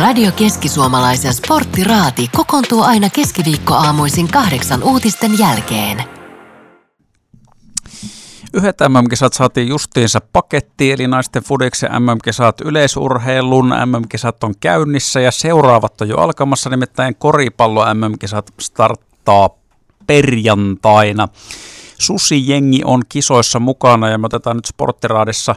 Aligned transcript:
Radio 0.00 0.32
Keski-Suomalaisen 0.32 1.34
sporttiraati 1.34 2.28
kokoontuu 2.36 2.82
aina 2.82 3.10
keskiviikkoaamuisin 3.10 4.28
kahdeksan 4.28 4.82
uutisten 4.82 5.38
jälkeen. 5.38 6.04
Yhdet 8.54 8.76
MM-kisat 8.88 9.32
saatiin 9.32 9.68
justiinsa 9.68 10.20
paketti, 10.32 10.92
eli 10.92 11.06
naisten 11.06 11.42
fudiksen 11.42 11.90
MM-kisat 12.02 12.60
yleisurheilun 12.60 13.74
MM-kisat 13.86 14.44
on 14.44 14.54
käynnissä 14.60 15.20
ja 15.20 15.30
seuraavat 15.30 16.00
on 16.00 16.08
jo 16.08 16.16
alkamassa, 16.16 16.70
nimittäin 16.70 17.16
koripallo 17.16 17.94
MM-kisat 17.94 18.50
starttaa 18.60 19.50
perjantaina. 20.06 21.28
Susi-jengi 21.98 22.80
on 22.84 23.02
kisoissa 23.08 23.60
mukana 23.60 24.08
ja 24.08 24.18
me 24.18 24.26
otetaan 24.26 24.56
nyt 24.56 24.66
sporttiraadissa 24.66 25.54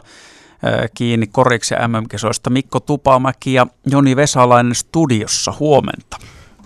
kiinni 0.94 1.26
koriksi 1.26 1.74
MM-kisoista. 1.74 2.50
Mikko 2.50 2.80
Tupamäki 2.80 3.54
ja 3.54 3.66
Joni 3.86 4.16
Vesalainen 4.16 4.74
studiossa. 4.74 5.54
Huomenta. 5.60 6.16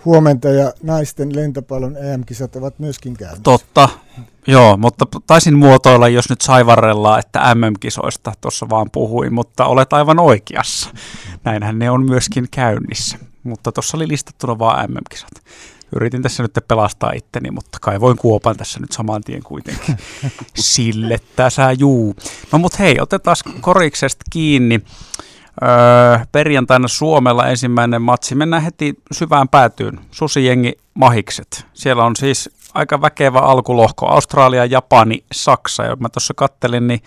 Huomenta 0.05 0.49
ja 0.49 0.73
naisten 0.83 1.35
lentopallon 1.35 1.97
EM-kisat 1.97 2.55
ovat 2.55 2.79
myöskin 2.79 3.17
käynnissä. 3.17 3.43
Totta, 3.43 3.89
joo, 4.47 4.77
mutta 4.77 5.05
taisin 5.27 5.57
muotoilla, 5.57 6.07
jos 6.07 6.29
nyt 6.29 6.41
saivarrellaan, 6.41 7.19
että 7.19 7.55
MM-kisoista 7.55 8.33
tuossa 8.41 8.69
vaan 8.69 8.91
puhuin, 8.91 9.33
mutta 9.33 9.65
olet 9.65 9.93
aivan 9.93 10.19
oikeassa. 10.19 10.89
Näinhän 11.43 11.79
ne 11.79 11.89
on 11.89 12.05
myöskin 12.05 12.47
käynnissä, 12.51 13.17
mutta 13.43 13.71
tuossa 13.71 13.97
oli 13.97 14.07
listattuna 14.07 14.59
vaan 14.59 14.91
MM-kisat. 14.91 15.31
Yritin 15.95 16.21
tässä 16.21 16.43
nyt 16.43 16.57
pelastaa 16.67 17.11
itteni, 17.11 17.51
mutta 17.51 17.77
kai 17.81 18.01
voin 18.01 18.17
kuopan 18.17 18.57
tässä 18.57 18.79
nyt 18.79 18.91
saman 18.91 19.23
tien 19.23 19.43
kuitenkin. 19.43 19.97
Sille 20.55 21.17
tässä 21.35 21.71
juu. 21.71 22.15
No 22.51 22.59
mut 22.59 22.79
hei, 22.79 22.99
otetaan 22.99 23.35
koriksesta 23.61 24.25
kiinni. 24.29 24.81
Öö, 25.63 26.25
perjantaina 26.31 26.87
Suomella 26.87 27.47
ensimmäinen 27.47 28.01
matsi. 28.01 28.35
Mennään 28.35 28.63
heti 28.63 28.93
syvään 29.11 29.49
päätyyn. 29.49 29.99
Susijengi 30.11 30.73
Mahikset. 30.93 31.65
Siellä 31.73 32.03
on 32.03 32.15
siis 32.15 32.49
aika 32.73 33.01
väkevä 33.01 33.39
alkulohko. 33.39 34.07
Australia, 34.07 34.65
Japani, 34.65 35.23
Saksa. 35.31 35.83
Ja 35.83 35.95
mä 35.95 36.09
tuossa 36.09 36.33
kattelin, 36.33 36.87
niin 36.87 37.01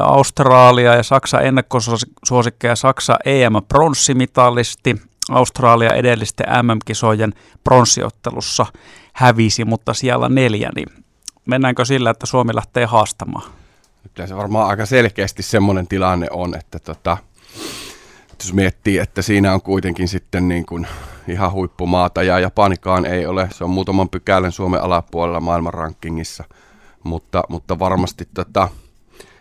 Australia 0.00 0.94
ja 0.94 1.02
Saksa 1.02 1.40
ennakkosuosikkeja. 1.40 2.76
Saksa 2.76 3.18
EM-pronssimitalisti. 3.24 4.96
Australia 5.30 5.94
edellisten 5.94 6.46
MM-kisojen 6.62 7.32
pronssiottelussa 7.64 8.66
hävisi, 9.12 9.64
mutta 9.64 9.94
siellä 9.94 10.28
neljä, 10.28 10.70
niin 10.76 10.88
mennäänkö 11.46 11.84
sillä, 11.84 12.10
että 12.10 12.26
Suomi 12.26 12.54
lähtee 12.54 12.84
haastamaan? 12.84 13.50
Kyllä 14.14 14.26
se 14.26 14.36
varmaan 14.36 14.68
aika 14.68 14.86
selkeästi 14.86 15.42
semmoinen 15.42 15.86
tilanne 15.86 16.26
on, 16.30 16.56
että 16.56 16.78
tota, 16.78 17.16
jos 18.38 18.52
miettii, 18.52 18.98
että 18.98 19.22
siinä 19.22 19.54
on 19.54 19.62
kuitenkin 19.62 20.08
sitten 20.08 20.48
niin 20.48 20.66
kuin 20.66 20.86
ihan 21.28 21.52
huippumaata 21.52 22.22
ja 22.22 22.38
Japanikaan 22.38 23.06
ei 23.06 23.26
ole, 23.26 23.48
se 23.52 23.64
on 23.64 23.70
muutaman 23.70 24.08
pykälän 24.08 24.52
Suomen 24.52 24.82
alapuolella 24.82 25.40
maailman 25.40 25.74
rankingissa, 25.74 26.44
mutta, 27.04 27.42
mutta 27.48 27.78
varmasti 27.78 28.28
tota, 28.34 28.68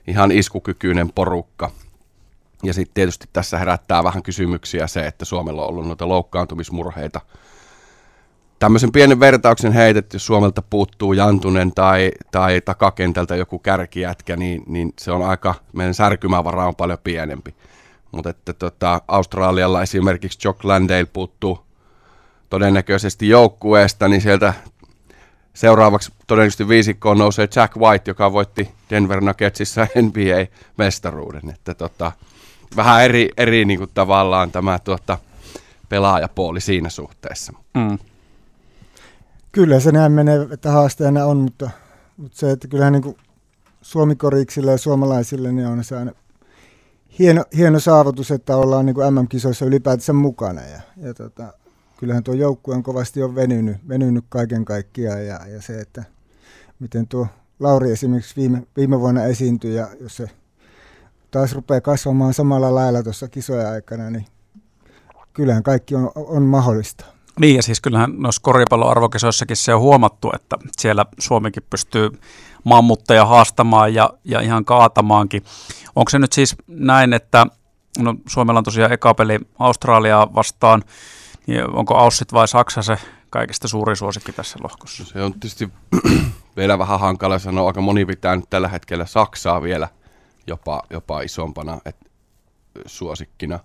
ihan 0.07 0.31
iskukykyinen 0.31 1.11
porukka– 1.11 1.71
ja 2.65 2.73
sitten 2.73 2.93
tietysti 2.93 3.27
tässä 3.33 3.59
herättää 3.59 4.03
vähän 4.03 4.23
kysymyksiä 4.23 4.87
se, 4.87 5.07
että 5.07 5.25
Suomella 5.25 5.63
on 5.63 5.69
ollut 5.69 5.87
noita 5.87 6.07
loukkaantumismurheita. 6.07 7.21
Tämmöisen 8.59 8.91
pienen 8.91 9.19
vertauksen 9.19 9.71
heitet, 9.71 10.13
jos 10.13 10.25
Suomelta 10.25 10.61
puuttuu 10.61 11.13
Jantunen 11.13 11.71
tai, 11.71 12.11
tai 12.31 12.61
takakentältä 12.61 13.35
joku 13.35 13.59
kärkijätkä, 13.59 14.35
niin, 14.35 14.63
niin 14.67 14.93
se 14.99 15.11
on 15.11 15.23
aika, 15.23 15.55
meidän 15.73 15.93
särkymävara 15.93 16.67
on 16.67 16.75
paljon 16.75 16.99
pienempi. 17.03 17.55
Mutta 18.11 18.29
että 18.29 18.53
tota, 18.53 19.01
Australialla 19.07 19.81
esimerkiksi 19.81 20.47
Jock 20.47 20.63
Landale 20.63 21.05
puuttuu 21.05 21.59
todennäköisesti 22.49 23.29
joukkueesta, 23.29 24.07
niin 24.07 24.21
sieltä 24.21 24.53
seuraavaksi 25.55 26.11
todennäköisesti 26.27 26.67
viisikkoon 26.67 27.17
nousee 27.17 27.47
Jack 27.55 27.77
White, 27.77 28.11
joka 28.11 28.33
voitti 28.33 28.71
Denver 28.89 29.21
Nuggetsissa 29.21 29.87
NBA-mestaruuden. 30.01 31.49
Että 31.49 31.73
tota, 31.73 32.11
vähän 32.75 33.03
eri, 33.03 33.29
eri 33.37 33.65
niin 33.65 33.79
kuin 33.79 33.91
tavallaan 33.93 34.51
tämä 34.51 34.79
tuota, 34.79 35.17
pelaajapuoli 35.89 36.61
siinä 36.61 36.89
suhteessa. 36.89 37.53
Mm. 37.73 37.97
Kyllä 39.51 39.79
se 39.79 39.91
näin 39.91 40.11
menee, 40.11 40.47
että 40.51 40.71
haasteena 40.71 41.25
on, 41.25 41.37
mutta, 41.37 41.69
mutta 42.17 42.37
se, 42.37 42.51
että 42.51 42.67
kyllähän 42.67 42.93
niin 42.93 43.17
suomikoriksille 43.81 44.71
ja 44.71 44.77
suomalaisille 44.77 45.51
niin 45.51 45.67
on 45.67 45.83
se 45.83 45.97
aina 45.97 46.11
hieno, 47.19 47.43
hieno 47.57 47.79
saavutus, 47.79 48.31
että 48.31 48.57
ollaan 48.57 48.85
niin 48.85 48.95
MM-kisoissa 49.11 49.65
ylipäätänsä 49.65 50.13
mukana. 50.13 50.61
Ja, 50.61 50.81
ja 50.97 51.13
tota, 51.13 51.53
kyllähän 51.97 52.23
tuo 52.23 52.33
joukkue 52.33 52.75
on 52.75 52.83
kovasti 52.83 53.19
jo 53.19 53.35
venynyt, 53.35 53.77
venynyt 53.87 54.25
kaiken 54.29 54.65
kaikkiaan 54.65 55.25
ja, 55.25 55.39
ja 55.47 55.61
se, 55.61 55.79
että 55.79 56.03
miten 56.79 57.07
tuo 57.07 57.27
Lauri 57.59 57.91
esimerkiksi 57.91 58.35
viime, 58.35 58.63
viime 58.77 58.99
vuonna 58.99 59.23
esiintyi 59.23 59.75
ja 59.75 59.87
jos 59.99 60.17
se 60.17 60.29
taas 61.31 61.53
rupeaa 61.53 61.81
kasvamaan 61.81 62.33
samalla 62.33 62.75
lailla 62.75 63.03
tuossa 63.03 63.27
kisojen 63.27 63.67
aikana, 63.67 64.09
niin 64.09 64.25
kyllähän 65.33 65.63
kaikki 65.63 65.95
on, 65.95 66.11
on 66.15 66.43
mahdollista. 66.43 67.05
Niin 67.39 67.55
ja 67.55 67.63
siis 67.63 67.81
kyllähän 67.81 68.13
noissa 68.17 68.41
koripalloarvokisoissakin 68.41 69.57
se 69.57 69.73
on 69.73 69.81
huomattu, 69.81 70.31
että 70.35 70.57
siellä 70.77 71.05
Suomikin 71.19 71.63
pystyy 71.69 72.09
mammutteja 72.63 73.25
haastamaan 73.25 73.93
ja, 73.93 74.09
ja 74.23 74.41
ihan 74.41 74.65
kaatamaankin. 74.65 75.43
Onko 75.95 76.09
se 76.09 76.19
nyt 76.19 76.33
siis 76.33 76.55
näin, 76.67 77.13
että 77.13 77.47
no, 77.99 78.15
Suomella 78.27 78.57
on 78.57 78.63
tosiaan 78.63 78.93
eka 78.93 79.13
peli 79.13 79.39
Australiaa 79.59 80.33
vastaan, 80.35 80.83
niin 81.47 81.69
onko 81.69 81.95
Aussit 81.95 82.33
vai 82.33 82.47
Saksa 82.47 82.81
se 82.81 82.97
kaikista 83.29 83.67
suuri 83.67 83.95
suosikki 83.95 84.31
tässä 84.31 84.59
lohkossa? 84.63 85.05
Se 85.05 85.21
on 85.21 85.33
tietysti 85.33 85.69
vielä 86.57 86.79
vähän 86.79 86.99
hankala 86.99 87.39
sanoa, 87.39 87.67
aika 87.67 87.81
moni 87.81 88.05
pitää 88.05 88.35
nyt 88.35 88.49
tällä 88.49 88.67
hetkellä 88.67 89.05
Saksaa 89.05 89.61
vielä– 89.61 89.87
jopa, 90.47 90.83
jopa 90.89 91.21
isompana 91.21 91.79
et, 91.85 91.95
suosikkina. 92.85 93.59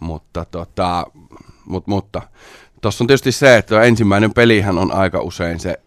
Mutta 0.00 0.44
tota, 0.44 1.06
mut, 1.64 1.86
mutta 1.86 2.22
tuossa 2.80 3.04
on 3.04 3.08
tietysti 3.08 3.32
se, 3.32 3.56
että 3.56 3.82
ensimmäinen 3.82 4.34
pelihän 4.34 4.78
on 4.78 4.92
aika 4.92 5.20
usein 5.20 5.60
se 5.60 5.80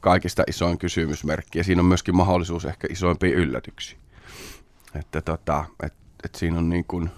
kaikista 0.00 0.42
isoin 0.46 0.78
kysymysmerkki 0.78 1.58
ja 1.58 1.64
siinä 1.64 1.80
on 1.80 1.86
myöskin 1.86 2.16
mahdollisuus 2.16 2.64
ehkä 2.64 2.88
isoimpiin 2.90 3.34
yllätyksiin. 3.34 4.00
Että 4.94 5.22
tota, 5.22 5.64
et, 5.82 5.94
et 6.24 6.34
siinä 6.34 6.58
on 6.58 6.68
niin 6.68 6.84
kuin 6.84 7.10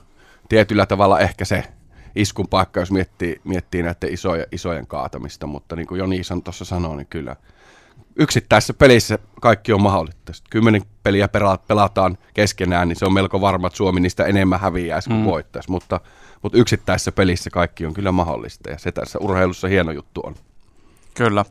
tietyllä 0.48 0.86
tavalla 0.86 1.20
ehkä 1.20 1.44
se 1.44 1.64
iskun 2.16 2.48
paikka, 2.48 2.80
jos 2.80 2.90
miettii, 2.90 3.40
miettii 3.44 3.82
näiden 3.82 4.12
isojen, 4.12 4.46
isojen 4.52 4.86
kaatamista, 4.86 5.46
mutta 5.46 5.76
niin 5.76 5.86
kuin 5.86 5.98
Joni 5.98 6.16
Isan 6.16 6.42
tuossa 6.42 6.64
sanoi, 6.64 6.96
niin 6.96 7.06
kyllä– 7.06 7.36
yksittäisessä 8.16 8.74
pelissä 8.74 9.18
kaikki 9.40 9.72
on 9.72 9.82
mahdollista. 9.82 10.32
Sitten 10.32 10.50
kymmenen 10.50 10.82
peliä 11.02 11.28
pelataan 11.68 12.18
keskenään, 12.34 12.88
niin 12.88 12.96
se 12.96 13.06
on 13.06 13.12
melko 13.12 13.40
varma, 13.40 13.66
että 13.66 13.76
Suomi 13.76 14.00
niistä 14.00 14.24
enemmän 14.24 14.60
häviäisi 14.60 15.08
kuin 15.08 15.20
mm. 15.20 15.24
voittaisi. 15.24 15.70
Mutta, 15.70 16.00
mutta 16.42 16.58
yksittäisessä 16.58 17.12
pelissä 17.12 17.50
kaikki 17.50 17.86
on 17.86 17.94
kyllä 17.94 18.12
mahdollista 18.12 18.70
ja 18.70 18.78
se 18.78 18.92
tässä 18.92 19.18
urheilussa 19.18 19.68
hieno 19.68 19.92
juttu 19.92 20.20
on. 20.24 20.34
Kyllä. 21.14 21.44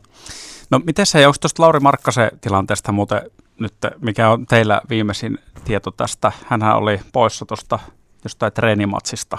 No 0.70 0.80
miten 0.86 1.06
se, 1.06 1.26
onko 1.26 1.36
tuosta 1.40 1.62
Lauri 1.62 1.80
Markkasen 1.80 2.30
tilanteesta 2.40 2.92
muuten 2.92 3.22
nyt, 3.58 3.74
mikä 4.00 4.30
on 4.30 4.46
teillä 4.46 4.80
viimeisin 4.88 5.38
tieto 5.64 5.90
tästä? 5.90 6.32
Hänhän 6.46 6.76
oli 6.76 7.00
poissa 7.12 7.46
tuosta 7.46 7.78
jostain 8.24 8.52
treenimatsista 8.52 9.38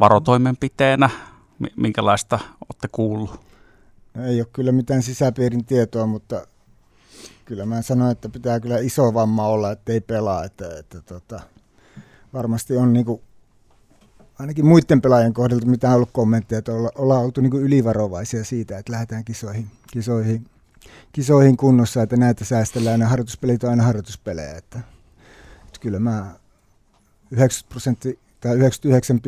varotoimenpiteenä. 0.00 1.10
Minkälaista 1.76 2.38
olette 2.68 2.88
kuullut? 2.92 3.40
No 4.14 4.24
ei 4.24 4.40
ole 4.40 4.48
kyllä 4.52 4.72
mitään 4.72 5.02
sisäpiirin 5.02 5.64
tietoa, 5.64 6.06
mutta 6.06 6.46
kyllä 7.44 7.66
mä 7.66 7.82
sanoin, 7.82 8.12
että 8.12 8.28
pitää 8.28 8.60
kyllä 8.60 8.78
iso 8.78 9.14
vamma 9.14 9.46
olla, 9.46 9.72
että 9.72 9.92
ei 9.92 10.00
pelaa. 10.00 10.44
Että, 10.44 10.78
että 10.78 11.00
tota, 11.00 11.40
varmasti 12.32 12.76
on 12.76 12.92
niin 12.92 13.04
kuin, 13.04 13.20
ainakin 14.38 14.66
muiden 14.66 15.00
pelaajien 15.00 15.34
kohdalta, 15.34 15.66
mitä 15.66 15.88
on 15.88 15.94
ollut 15.94 16.10
kommentteja, 16.12 16.58
että 16.58 16.72
olla, 16.72 16.90
ollaan 16.94 17.24
oltu 17.24 17.40
niin 17.40 17.50
kuin 17.50 17.62
ylivarovaisia 17.62 18.44
siitä, 18.44 18.78
että 18.78 18.92
lähdetään 18.92 19.24
kisoihin, 19.24 19.66
kisoihin, 19.92 20.46
kisoihin 21.12 21.56
kunnossa, 21.56 22.02
että 22.02 22.16
näitä 22.16 22.44
säästellään. 22.44 23.00
Ja 23.00 23.08
harjoituspelit 23.08 23.64
on 23.64 23.70
aina 23.70 23.82
harjoituspelejä. 23.82 24.56
Että, 24.56 24.78
että 25.66 25.80
kyllä 25.80 25.98
mä 25.98 26.34
90 27.30 27.68
prosenttia 27.68 28.12
tai 28.40 28.56
99 28.56 29.20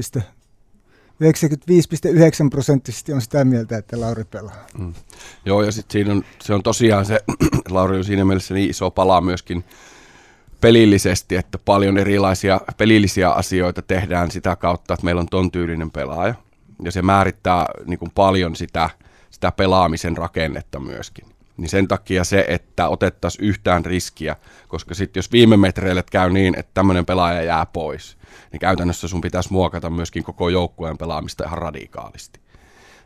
95,9 1.23 2.51
prosenttisesti 2.51 3.13
on 3.13 3.21
sitä 3.21 3.45
mieltä, 3.45 3.77
että 3.77 4.01
Lauri 4.01 4.25
pelaa. 4.25 4.67
Mm. 4.79 4.95
Joo, 5.45 5.63
ja 5.63 5.73
sitten 5.73 5.93
siinä 5.93 6.13
on, 6.13 6.25
se 6.43 6.55
on 6.55 6.63
tosiaan 6.63 7.05
se, 7.05 7.21
Lauri 7.71 7.97
on 7.97 8.05
siinä 8.05 8.25
mielessä 8.25 8.55
niin 8.55 8.71
iso 8.71 8.91
pala 8.91 9.21
myöskin 9.21 9.65
pelillisesti, 10.61 11.37
että 11.37 11.59
paljon 11.59 11.99
erilaisia 11.99 12.61
pelillisiä 12.77 13.31
asioita 13.31 13.83
tehdään 13.83 14.31
sitä 14.31 14.57
kautta, 14.57 14.95
että 14.95 15.05
meillä 15.05 15.21
on 15.21 15.29
ton 15.29 15.51
tyylinen 15.51 15.91
pelaaja. 15.91 16.35
Ja 16.83 16.93
se 16.93 17.03
määrittää 17.03 17.67
niin 17.87 17.99
kuin 17.99 18.11
paljon 18.15 18.57
sitä, 18.57 18.91
sitä 19.31 19.53
pelaamisen 19.53 20.17
rakennetta 20.17 20.81
myöskin. 20.81 21.36
Niin 21.56 21.69
sen 21.69 21.88
takia 21.88 22.25
se, 22.25 22.44
että 22.49 22.88
otettaisiin 22.88 23.49
yhtään 23.49 23.85
riskiä, 23.85 24.37
koska 24.69 24.94
sitten 24.94 25.19
jos 25.19 25.32
viime 25.32 25.56
metreille 25.56 26.05
käy 26.12 26.31
niin, 26.31 26.58
että 26.58 26.70
tämmöinen 26.75 27.06
pelaaja 27.06 27.43
jää 27.43 27.67
pois, 27.67 28.17
niin 28.53 28.61
käytännössä 28.61 29.08
sun 29.08 29.20
pitäisi 29.20 29.53
muokata 29.53 29.91
myöskin 29.91 30.25
koko 30.25 30.49
joukkueen 30.49 30.99
pelaamista 30.99 31.44
ihan 31.44 31.58
radikaalisti. 31.58 32.41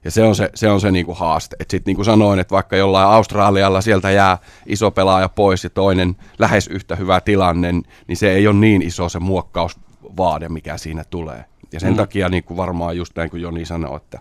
Ja 0.05 0.11
se 0.11 0.23
on 0.23 0.35
se, 0.35 0.51
se, 0.55 0.71
on 0.71 0.81
se 0.81 0.91
niinku 0.91 1.15
haaste. 1.15 1.57
Että 1.61 1.71
sitten 1.71 1.95
niin 1.95 2.05
sanoin, 2.05 2.39
että 2.39 2.55
vaikka 2.55 2.77
jollain 2.77 3.09
Australialla 3.09 3.81
sieltä 3.81 4.11
jää 4.11 4.39
iso 4.67 4.91
pelaaja 4.91 5.29
pois 5.29 5.65
ja 5.65 5.71
toinen 5.71 6.17
lähes 6.39 6.67
yhtä 6.67 6.97
hyvä 6.97 7.21
tilanne, 7.21 7.73
niin 7.73 8.17
se 8.17 8.33
ei 8.33 8.47
ole 8.47 8.57
niin 8.57 8.83
iso 8.83 9.09
se 9.09 9.19
muokkausvaade, 9.19 10.49
mikä 10.49 10.77
siinä 10.77 11.05
tulee. 11.05 11.45
Ja 11.73 11.81
sen 11.81 11.91
mm. 11.91 11.97
takia 11.97 12.29
niin 12.29 12.45
kuin 12.45 12.57
varmaan 12.57 12.97
just 12.97 13.17
näin 13.17 13.31
kuin 13.31 13.43
Joni 13.43 13.65
sanoi, 13.65 13.97
että, 13.97 14.19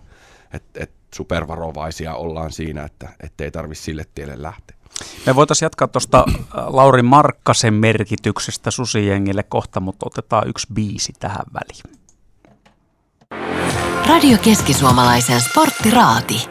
että, 0.52 0.82
että 0.82 0.99
supervarovaisia 1.14 2.14
ollaan 2.14 2.52
siinä, 2.52 2.84
että 2.84 3.44
ei 3.44 3.50
tarvitse 3.50 3.84
sille 3.84 4.04
tielle 4.14 4.42
lähteä. 4.42 4.76
Me 5.26 5.34
voitaisiin 5.34 5.66
jatkaa 5.66 5.88
tuosta 5.88 6.24
äh, 6.28 6.34
Lauri 6.66 7.02
Markkasen 7.02 7.74
merkityksestä 7.74 8.70
susijengille 8.70 9.42
kohta, 9.42 9.80
mutta 9.80 10.06
otetaan 10.06 10.48
yksi 10.48 10.66
biisi 10.74 11.12
tähän 11.20 11.46
väliin. 11.54 12.00
Radio 14.08 14.38
Keski-Suomalaisen 14.38 15.40
sporttiraati. 15.40 16.48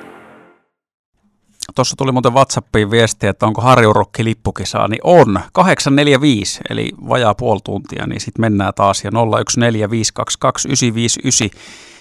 Tuossa 1.75 1.95
tuli 1.95 2.11
muuten 2.11 2.33
WhatsAppiin 2.33 2.91
viesti, 2.91 3.27
että 3.27 3.45
onko 3.45 3.61
Harjurokki 3.61 4.23
lippukisaa, 4.23 4.87
niin 4.87 5.01
on. 5.03 5.39
845, 5.53 6.59
eli 6.69 6.91
vajaa 7.09 7.35
puoli 7.35 7.59
tuntia, 7.63 8.07
niin 8.07 8.21
sitten 8.21 8.41
mennään 8.41 8.73
taas. 8.73 9.03
Ja 9.03 9.11
0145229959 9.11 9.15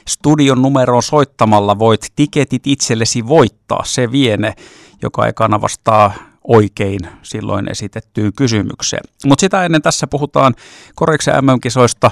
studion 0.08 0.62
numeroon 0.62 1.02
soittamalla 1.02 1.78
voit 1.78 2.00
tiketit 2.16 2.66
itsellesi 2.66 3.26
voittaa. 3.26 3.84
Se 3.84 4.12
viene, 4.12 4.54
joka 5.02 5.26
ekana 5.26 5.60
vastaa 5.60 6.12
oikein 6.48 7.00
silloin 7.22 7.70
esitettyyn 7.70 8.32
kysymykseen. 8.32 9.02
Mutta 9.24 9.40
sitä 9.40 9.64
ennen 9.64 9.82
tässä 9.82 10.06
puhutaan 10.06 10.54
Koriksen 10.94 11.44
MM-kisoista, 11.44 12.10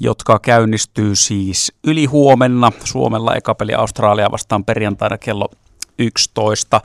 jotka 0.00 0.38
käynnistyy 0.38 1.16
siis 1.16 1.72
yli 1.84 2.04
huomenna. 2.04 2.72
Suomella 2.84 3.34
ekapeli 3.34 3.74
Australia 3.74 4.30
vastaan 4.30 4.64
perjantaina 4.64 5.18
kello 5.18 5.48
11. 5.98 6.80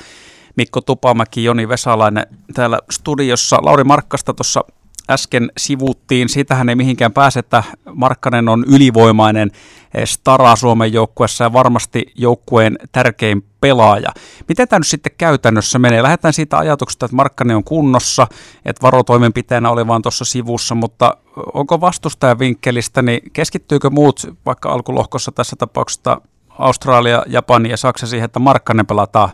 Mikko 0.56 0.82
Tupamäki, 0.82 1.44
Joni 1.44 1.70
Vesalainen 1.70 2.28
täällä 2.54 2.80
studiossa. 2.92 3.58
Lauri 3.62 3.84
Markkasta 3.84 4.34
tuossa 4.34 4.62
äsken 5.10 5.52
sivuttiin. 5.58 6.30
Siitähän 6.30 6.70
ei 6.70 6.76
mihinkään 6.76 7.14
pääse, 7.14 7.40
että 7.40 7.64
Markkanen 7.94 8.50
on 8.50 8.66
ylivoimainen 8.68 9.52
eh, 9.94 10.08
stara 10.08 10.56
Suomen 10.56 10.94
joukkuessa 10.94 11.44
ja 11.44 11.54
varmasti 11.54 12.06
joukkueen 12.16 12.78
tärkein 12.92 13.46
pelaaja. 13.62 14.10
Miten 14.48 14.68
tämä 14.68 14.80
nyt 14.80 14.88
sitten 14.88 15.12
käytännössä 15.18 15.80
menee? 15.80 16.04
Lähdetään 16.04 16.34
siitä 16.34 16.58
ajatuksesta, 16.58 17.06
että 17.06 17.16
Markkanen 17.16 17.56
on 17.58 17.64
kunnossa, 17.64 18.28
että 18.66 18.82
varotoimenpiteenä 18.82 19.70
oli 19.70 19.88
vaan 19.88 20.02
tuossa 20.02 20.26
sivussa, 20.26 20.76
mutta 20.76 21.18
onko 21.54 21.82
vastustajan 21.82 22.40
vinkkelistä, 22.40 23.02
niin 23.02 23.32
keskittyykö 23.34 23.90
muut 23.90 24.36
vaikka 24.46 24.70
alkulohkossa 24.70 25.32
tässä 25.32 25.56
tapauksessa 25.56 26.22
Australia, 26.50 27.24
Japani 27.28 27.70
ja 27.70 27.78
Saksa 27.78 28.08
siihen, 28.08 28.26
että 28.26 28.40
Markkanen 28.40 28.86
pelataan 28.86 29.30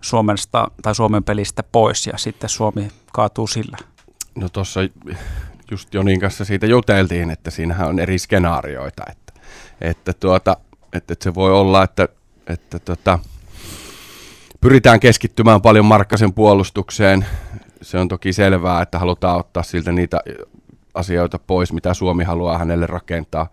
Suomesta 0.00 0.70
tai 0.82 0.94
Suomen 0.94 1.24
pelistä 1.24 1.62
pois 1.62 2.06
ja 2.06 2.18
sitten 2.18 2.50
Suomi 2.50 2.88
kaatuu 3.12 3.46
sillä? 3.46 3.76
No 4.36 4.48
tuossa 4.48 4.80
just 5.70 5.94
Jonin 5.94 6.20
kanssa 6.20 6.44
siitä 6.44 6.66
juteltiin, 6.66 7.30
että 7.30 7.50
siinähän 7.50 7.88
on 7.88 7.98
eri 7.98 8.18
skenaarioita, 8.18 9.02
että, 9.10 9.32
että, 9.80 10.12
tuota, 10.12 10.56
että, 10.92 11.14
että 11.14 11.24
se 11.24 11.34
voi 11.34 11.52
olla, 11.52 11.82
että, 11.82 12.08
että 12.46 12.78
tota, 12.78 13.18
pyritään 14.60 15.00
keskittymään 15.00 15.62
paljon 15.62 15.84
Markkasen 15.84 16.32
puolustukseen. 16.32 17.26
Se 17.82 17.98
on 17.98 18.08
toki 18.08 18.32
selvää, 18.32 18.82
että 18.82 18.98
halutaan 18.98 19.38
ottaa 19.38 19.62
siltä 19.62 19.92
niitä 19.92 20.20
asioita 20.94 21.38
pois, 21.38 21.72
mitä 21.72 21.94
Suomi 21.94 22.24
haluaa 22.24 22.58
hänelle 22.58 22.86
rakentaa. 22.86 23.50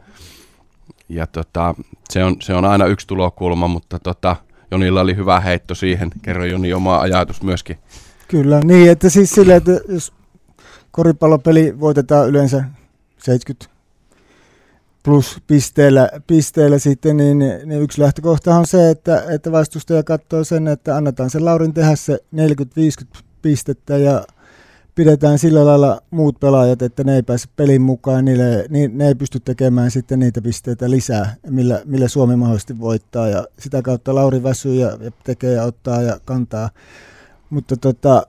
Ja 1.09 1.27
tota, 1.27 1.75
se, 2.09 2.24
on, 2.24 2.36
se 2.39 2.53
on 2.53 2.65
aina 2.65 2.86
yksi 2.86 3.07
tulokulma, 3.07 3.68
mutta 3.68 4.00
tota, 4.00 4.36
Jonilla 4.71 5.01
oli 5.01 5.15
hyvä 5.15 5.39
heitto 5.39 5.75
siihen. 5.75 6.09
Kerro 6.21 6.45
Joni 6.45 6.74
oma 6.74 7.00
ajatus 7.00 7.44
myöskin. 7.44 7.77
Kyllä, 8.27 8.59
niin 8.59 8.91
että 8.91 9.09
siis 9.09 9.31
silleen, 9.31 9.57
että 9.57 9.71
jos 9.88 10.13
koripallopeli 10.94 11.80
voitetaan 11.80 12.30
yleensä 12.30 12.63
70 13.18 13.74
plus 15.04 15.42
pisteellä, 15.48 16.10
pisteellä 16.28 16.80
sitten, 16.80 17.18
niin, 17.18 17.40
niin 17.40 17.81
yksi 17.81 18.01
lähtökohta 18.01 18.56
on 18.56 18.68
se, 18.68 18.90
että, 18.90 19.24
että 19.30 19.51
vastustaja 19.51 20.04
katsoo 20.04 20.44
sen, 20.44 20.68
että 20.68 20.95
annetaan 20.95 21.30
sen 21.30 21.45
Laurin 21.45 21.74
tehdä 21.74 21.95
se 21.95 22.19
40-50 22.36 23.22
pistettä 23.42 23.98
ja 23.98 24.25
pidetään 24.95 25.40
sillä 25.40 25.66
lailla 25.66 26.01
muut 26.12 26.40
pelaajat, 26.40 26.81
että 26.81 27.04
ne 27.04 27.16
ei 27.16 27.24
pääse 27.24 27.48
pelin 27.56 27.81
mukaan, 27.81 28.25
niille, 28.25 28.66
niin 28.69 28.98
ne 28.98 29.07
ei 29.07 29.16
pysty 29.16 29.39
tekemään 29.39 29.92
sitten 29.92 30.19
niitä 30.19 30.42
pisteitä 30.42 30.89
lisää, 30.89 31.36
millä, 31.50 31.81
millä 31.86 32.07
Suomi 32.07 32.36
mahdollisesti 32.36 32.80
voittaa 32.80 33.28
ja 33.28 33.46
sitä 33.60 33.81
kautta 33.81 34.16
Lauri 34.16 34.44
väsyy 34.44 34.75
ja, 34.75 34.98
ja 35.01 35.12
tekee 35.24 35.54
ja 35.54 35.63
ottaa 35.63 36.01
ja 36.01 36.19
kantaa. 36.25 36.69
Mutta 37.50 37.78
tota, 37.78 38.28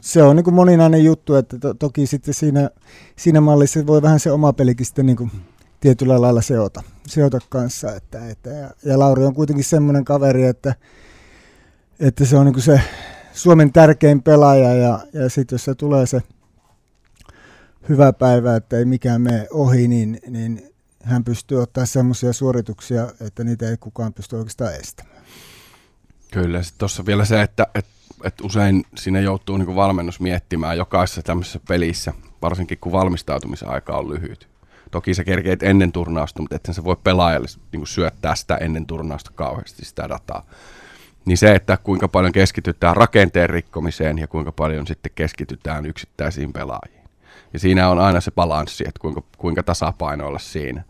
se 0.00 0.22
on 0.22 0.36
niin 0.36 0.44
kuin 0.44 0.54
moninainen 0.54 1.04
juttu, 1.04 1.34
että 1.34 1.58
to, 1.58 1.74
toki 1.74 2.06
sitten 2.06 2.34
siinä, 2.34 2.70
siinä 3.16 3.40
mallissa 3.40 3.86
voi 3.86 4.02
vähän 4.02 4.20
se 4.20 4.30
oma 4.30 4.52
pelikin 4.52 4.86
sitten 4.86 5.06
niin 5.06 5.16
kuin 5.16 5.30
tietyllä 5.80 6.20
lailla 6.20 6.42
seota, 6.42 6.82
seota 7.06 7.38
kanssa. 7.48 7.94
Että, 7.94 8.28
että, 8.28 8.50
ja, 8.50 8.70
ja 8.84 8.98
Lauri 8.98 9.24
on 9.24 9.34
kuitenkin 9.34 9.64
semmoinen 9.64 10.04
kaveri, 10.04 10.44
että, 10.44 10.74
että 12.00 12.24
se 12.24 12.36
on 12.36 12.46
niin 12.46 12.54
kuin 12.54 12.62
se 12.62 12.80
Suomen 13.32 13.72
tärkein 13.72 14.22
pelaaja 14.22 14.74
ja, 14.74 15.00
ja 15.12 15.30
sitten 15.30 15.54
jos 15.54 15.64
se 15.64 15.74
tulee 15.74 16.06
se 16.06 16.22
hyvä 17.88 18.12
päivä, 18.12 18.56
että 18.56 18.78
ei 18.78 18.84
mikään 18.84 19.20
mene 19.20 19.46
ohi, 19.50 19.88
niin, 19.88 20.18
niin 20.28 20.72
hän 21.02 21.24
pystyy 21.24 21.62
ottaa 21.62 21.86
semmoisia 21.86 22.32
suorituksia, 22.32 23.08
että 23.20 23.44
niitä 23.44 23.70
ei 23.70 23.76
kukaan 23.76 24.14
pysty 24.14 24.36
oikeastaan 24.36 24.74
estämään. 24.74 25.24
Kyllä, 26.32 26.62
sitten 26.62 26.78
tuossa 26.78 27.06
vielä 27.06 27.24
se, 27.24 27.42
että, 27.42 27.66
että 27.74 27.90
että 28.24 28.44
usein 28.44 28.84
siinä 28.94 29.20
joutuu 29.20 29.56
niin 29.56 29.76
valmennus 29.76 30.20
miettimään 30.20 30.76
jokaisessa 30.76 31.22
tämmöisessä 31.22 31.60
pelissä, 31.68 32.12
varsinkin 32.42 32.78
kun 32.80 32.92
valmistautumisen 32.92 33.68
aika 33.68 33.96
on 33.96 34.10
lyhyt. 34.10 34.48
Toki 34.90 35.14
sä 35.14 35.24
kerkeet 35.24 35.62
ennen 35.62 35.92
turnausta, 35.92 36.42
mutta 36.42 36.56
että 36.56 36.72
se 36.72 36.84
voi 36.84 36.96
pelaajalle 37.04 37.48
niin 37.72 37.86
syöttää 37.86 38.34
sitä 38.34 38.56
ennen 38.56 38.86
turnausta 38.86 39.30
kauheasti 39.34 39.84
sitä 39.84 40.08
dataa. 40.08 40.44
Niin 41.24 41.38
se, 41.38 41.54
että 41.54 41.76
kuinka 41.76 42.08
paljon 42.08 42.32
keskitytään 42.32 42.96
rakenteen 42.96 43.50
rikkomiseen 43.50 44.18
ja 44.18 44.26
kuinka 44.26 44.52
paljon 44.52 44.86
sitten 44.86 45.12
keskitytään 45.14 45.86
yksittäisiin 45.86 46.52
pelaajiin. 46.52 47.04
Ja 47.52 47.58
siinä 47.58 47.88
on 47.88 47.98
aina 47.98 48.20
se 48.20 48.30
balanssi, 48.30 48.84
että 48.88 49.00
kuinka, 49.00 49.22
kuinka 49.38 49.62
tasapainoilla 49.62 50.38
siinä. 50.38 50.84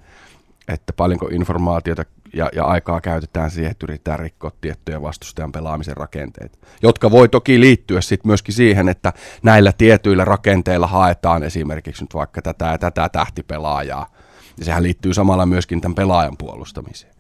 Että 0.69 0.93
paljonko 0.93 1.28
informaatiota 1.28 2.05
ja, 2.34 2.51
ja 2.55 2.65
aikaa 2.65 3.01
käytetään 3.01 3.51
siihen, 3.51 3.70
että 3.70 3.87
yritetään 3.87 4.19
rikkoa 4.19 4.51
tiettyjä 4.60 5.03
vastustajan 5.03 5.53
pelaamisen 5.53 5.96
rakenteita, 5.96 6.58
jotka 6.82 7.10
voi 7.10 7.29
toki 7.29 7.60
liittyä 7.60 8.01
sitten 8.01 8.29
myöskin 8.29 8.55
siihen, 8.55 8.89
että 8.89 9.13
näillä 9.43 9.72
tietyillä 9.72 10.25
rakenteilla 10.25 10.87
haetaan 10.87 11.43
esimerkiksi 11.43 12.03
nyt 12.03 12.15
vaikka 12.15 12.43
tätä 12.43 12.67
ja 12.67 12.79
tätä 12.79 13.08
tähtipelaajaa, 13.08 14.06
ja 14.58 14.65
sehän 14.65 14.82
liittyy 14.82 15.15
samalla 15.15 15.46
myöskin 15.46 15.81
tämän 15.81 15.94
pelaajan 15.94 16.37
puolustamiseen. 16.37 17.15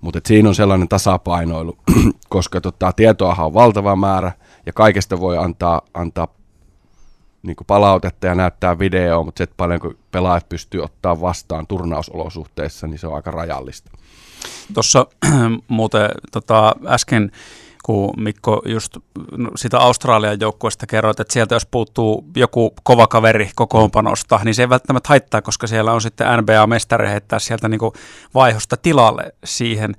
Mutta 0.00 0.20
siinä 0.26 0.48
on 0.48 0.54
sellainen 0.54 0.88
tasapainoilu, 0.88 1.78
koska 2.28 2.60
tota, 2.60 2.92
tietoahan 2.92 3.46
on 3.46 3.54
valtava 3.54 3.96
määrä, 3.96 4.32
ja 4.66 4.72
kaikesta 4.72 5.20
voi 5.20 5.38
antaa, 5.38 5.82
antaa 5.94 6.28
niin 7.42 7.56
palautetta 7.66 8.26
ja 8.26 8.34
näyttää 8.34 8.78
videoa, 8.78 9.24
mutta 9.24 9.38
se, 9.38 9.44
että 9.44 9.54
paljonko 9.56 9.92
pelaajat 10.10 10.48
pystyy 10.48 10.82
ottaa 10.82 11.20
vastaan 11.20 11.66
turnausolosuhteissa, 11.66 12.86
niin 12.86 12.98
se 12.98 13.06
on 13.06 13.14
aika 13.14 13.30
rajallista. 13.30 13.90
Tuossa 14.74 15.06
muuten 15.68 16.10
tota, 16.32 16.74
äsken 16.86 17.32
kun 17.82 18.14
Mikko 18.16 18.62
just 18.66 18.96
no, 19.36 19.50
sitä 19.56 19.78
Australian 19.78 20.40
joukkueesta 20.40 20.86
kerroit, 20.86 21.20
että 21.20 21.32
sieltä 21.32 21.54
jos 21.54 21.66
puuttuu 21.66 22.24
joku 22.36 22.74
kova 22.82 23.06
kaveri 23.06 23.50
kokoonpanosta, 23.54 24.40
niin 24.44 24.54
se 24.54 24.62
ei 24.62 24.68
välttämättä 24.68 25.08
haittaa, 25.08 25.42
koska 25.42 25.66
siellä 25.66 25.92
on 25.92 26.00
sitten 26.00 26.26
NBA-mestari 26.26 27.08
heittää 27.08 27.38
sieltä 27.38 27.68
niin 27.68 27.80
vaihosta 28.34 28.76
tilalle 28.76 29.34
siihen. 29.44 29.94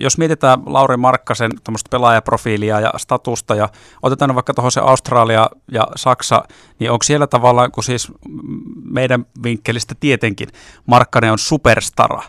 Jos 0.00 0.18
mietitään 0.18 0.58
Lauri 0.66 0.96
Markkasen 0.96 1.50
pelaajaprofiilia 1.90 2.80
ja 2.80 2.92
statusta 2.96 3.54
ja 3.54 3.68
otetaan 4.02 4.34
vaikka 4.34 4.54
tuohon 4.54 4.72
se 4.72 4.80
Australia 4.80 5.50
ja 5.72 5.86
Saksa, 5.96 6.44
niin 6.78 6.90
onko 6.90 7.02
siellä 7.02 7.26
tavallaan, 7.26 7.72
kun 7.72 7.84
siis 7.84 8.12
meidän 8.90 9.26
vinkkelistä 9.42 9.94
tietenkin 10.00 10.48
Markkanen 10.86 11.32
on 11.32 11.38
superstara, 11.38 12.22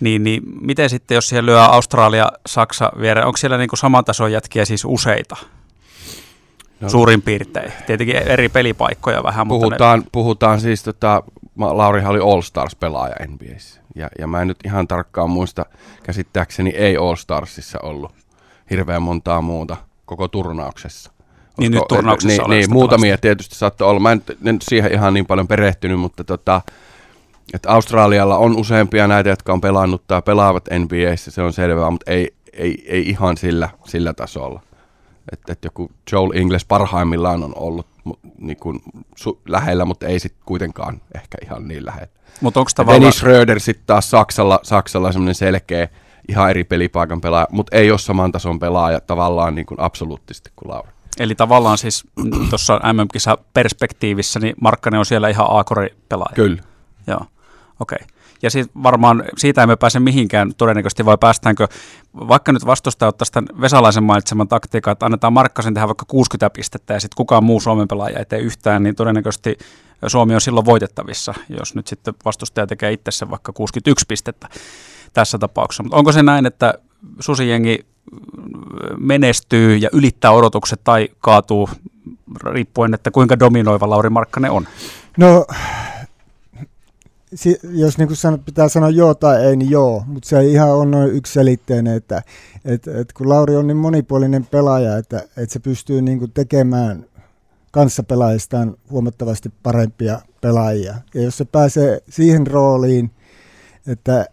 niin, 0.00 0.24
niin 0.24 0.42
miten 0.60 0.90
sitten, 0.90 1.14
jos 1.14 1.28
siellä 1.28 1.46
lyö 1.46 1.62
Australia, 1.62 2.32
Saksa 2.46 2.92
viereen, 3.00 3.26
onko 3.26 3.36
siellä 3.36 3.58
niin 3.58 3.68
kuin 3.68 3.78
saman 3.78 4.04
tason 4.04 4.32
jätkiä 4.32 4.64
siis 4.64 4.84
useita? 4.84 5.36
No. 6.80 6.88
Suurin 6.88 7.22
piirtein. 7.22 7.72
Tietenkin 7.86 8.16
eri 8.16 8.48
pelipaikkoja 8.48 9.22
vähän. 9.22 9.48
Puhutaan, 9.48 9.70
mutta 9.70 9.96
ne... 9.96 10.10
puhutaan 10.12 10.60
siis, 10.60 10.82
tota, 10.82 11.22
Laurihan 11.56 12.10
oli 12.10 12.32
All 12.32 12.40
Stars-pelaaja 12.40 13.14
NBAssä. 13.26 13.80
Ja, 13.94 14.08
ja 14.18 14.26
mä 14.26 14.42
en 14.42 14.48
nyt 14.48 14.58
ihan 14.64 14.88
tarkkaan 14.88 15.30
muista, 15.30 15.66
käsittääkseni 16.02 16.70
ei 16.70 16.96
All 16.96 17.14
Starsissa 17.14 17.78
ollut 17.82 18.12
hirveän 18.70 19.02
montaa 19.02 19.42
muuta 19.42 19.76
koko 20.04 20.28
turnauksessa. 20.28 21.12
Niin 21.58 21.72
nyt 21.72 21.82
turnauksessa 21.88 22.42
niin, 22.42 22.50
niin 22.50 22.72
muutamia 22.72 23.18
tietysti 23.18 23.54
saattoi 23.54 23.88
olla. 23.88 24.00
Mä 24.00 24.12
en, 24.12 24.22
en 24.44 24.58
siihen 24.62 24.92
ihan 24.92 25.14
niin 25.14 25.26
paljon 25.26 25.48
perehtynyt, 25.48 26.00
mutta 26.00 26.24
tota, 26.24 26.60
että 27.54 27.70
Australialla 27.70 28.36
on 28.36 28.56
useampia 28.56 29.06
näitä, 29.06 29.30
jotka 29.30 29.52
on 29.52 29.60
pelannut 29.60 30.06
tai 30.06 30.22
pelaavat 30.22 30.68
NBAssä, 30.78 31.30
se 31.30 31.42
on 31.42 31.52
selvää, 31.52 31.90
mutta 31.90 32.10
ei, 32.10 32.34
ei, 32.52 32.84
ei 32.86 33.08
ihan 33.08 33.36
sillä, 33.36 33.68
sillä 33.86 34.12
tasolla. 34.12 34.60
Että 35.32 35.52
et 35.52 35.64
joku 35.64 35.90
Joel 36.12 36.30
Ingles 36.34 36.64
parhaimmillaan 36.64 37.44
on 37.44 37.52
ollut 37.56 37.86
niin 38.38 38.56
kuin, 38.56 38.80
su, 39.16 39.40
lähellä, 39.48 39.84
mutta 39.84 40.06
ei 40.06 40.18
sitten 40.18 40.42
kuitenkaan 40.46 41.00
ehkä 41.14 41.38
ihan 41.44 41.68
niin 41.68 41.86
lähellä. 41.86 42.08
Mutta 42.40 42.60
onko 42.60 42.70
tavallaan... 42.74 43.00
Dennis 43.00 43.22
Röder 43.22 43.60
sitten 43.60 43.86
taas 43.86 44.10
Saksalla, 44.10 44.60
Saksalla 44.62 45.12
semmoinen 45.12 45.34
selkeä, 45.34 45.88
ihan 46.28 46.50
eri 46.50 46.64
pelipaikan 46.64 47.20
pelaaja, 47.20 47.46
mutta 47.50 47.76
ei 47.76 47.90
ole 47.90 47.98
saman 47.98 48.32
tason 48.32 48.58
pelaaja 48.58 49.00
tavallaan 49.00 49.54
niin 49.54 49.66
kuin 49.66 49.80
absoluuttisesti 49.80 50.50
kuin 50.56 50.70
Laura. 50.70 50.92
Eli 51.18 51.34
tavallaan 51.34 51.78
siis 51.78 52.04
tuossa 52.50 52.80
MM-kisa 52.92 53.38
perspektiivissä, 53.54 54.40
niin 54.40 54.54
Markkanen 54.60 54.98
on 54.98 55.06
siellä 55.06 55.28
ihan 55.28 55.46
A-kori-pelaaja. 55.50 56.34
Kyllä. 56.34 56.62
Joo, 57.06 57.20
okei. 57.80 57.98
Okay. 58.02 58.16
Ja 58.42 58.50
sit 58.50 58.70
varmaan 58.82 59.24
siitä 59.36 59.62
emme 59.62 59.76
pääse 59.76 60.00
mihinkään 60.00 60.54
todennäköisesti, 60.54 61.04
vai 61.04 61.18
päästäänkö, 61.18 61.68
vaikka 62.14 62.52
nyt 62.52 62.66
vastustaja 62.66 63.08
ottaisi 63.08 63.32
tämän 63.32 63.60
Vesalaisen 63.60 64.04
mainitseman 64.04 64.48
taktiikan, 64.48 64.92
että 64.92 65.06
annetaan 65.06 65.32
Markkasen 65.32 65.74
tehdä 65.74 65.88
vaikka 65.88 66.04
60 66.08 66.50
pistettä 66.50 66.94
ja 66.94 67.00
sitten 67.00 67.16
kukaan 67.16 67.44
muu 67.44 67.60
Suomen 67.60 67.88
pelaaja 67.88 68.18
ei 68.18 68.24
tee 68.24 68.38
yhtään, 68.38 68.82
niin 68.82 68.94
todennäköisesti 68.94 69.58
Suomi 70.06 70.34
on 70.34 70.40
silloin 70.40 70.66
voitettavissa, 70.66 71.34
jos 71.58 71.74
nyt 71.74 71.86
sitten 71.86 72.14
vastustaja 72.24 72.66
tekee 72.66 72.92
itse 72.92 73.30
vaikka 73.30 73.52
61 73.52 74.04
pistettä 74.08 74.48
tässä 75.12 75.38
tapauksessa. 75.38 75.82
Mutta 75.82 75.96
onko 75.96 76.12
se 76.12 76.22
näin, 76.22 76.46
että 76.46 76.74
susijengi 77.20 77.86
menestyy 78.98 79.76
ja 79.76 79.88
ylittää 79.92 80.30
odotukset 80.30 80.80
tai 80.84 81.08
kaatuu 81.20 81.68
riippuen, 82.44 82.94
että 82.94 83.10
kuinka 83.10 83.38
dominoiva 83.38 83.90
Lauri 83.90 84.10
Markkanen 84.10 84.50
on? 84.50 84.68
No, 85.16 85.46
si, 87.34 87.58
jos 87.62 87.98
niin 87.98 88.08
kuin 88.08 88.40
pitää 88.44 88.68
sanoa 88.68 88.90
joo 88.90 89.14
tai 89.14 89.44
ei, 89.44 89.56
niin 89.56 89.70
joo, 89.70 90.04
mutta 90.06 90.28
se 90.28 90.38
ei 90.38 90.52
ihan 90.52 90.70
ole 90.70 90.86
noin 90.86 91.12
yksiselitteinen, 91.12 91.96
että 91.96 92.22
et, 92.64 92.88
et 92.88 93.12
kun 93.12 93.28
Lauri 93.28 93.56
on 93.56 93.66
niin 93.66 93.76
monipuolinen 93.76 94.46
pelaaja, 94.46 94.96
että, 94.96 95.16
että 95.36 95.52
se 95.52 95.58
pystyy 95.58 96.02
niin 96.02 96.18
kuin 96.18 96.32
tekemään 96.32 97.04
kanssapelaajistaan 97.70 98.76
huomattavasti 98.90 99.52
parempia 99.62 100.20
pelaajia. 100.40 100.94
Ja 101.14 101.22
jos 101.22 101.38
se 101.38 101.44
pääsee 101.44 102.00
siihen 102.08 102.46
rooliin, 102.46 103.10
että 103.86 104.26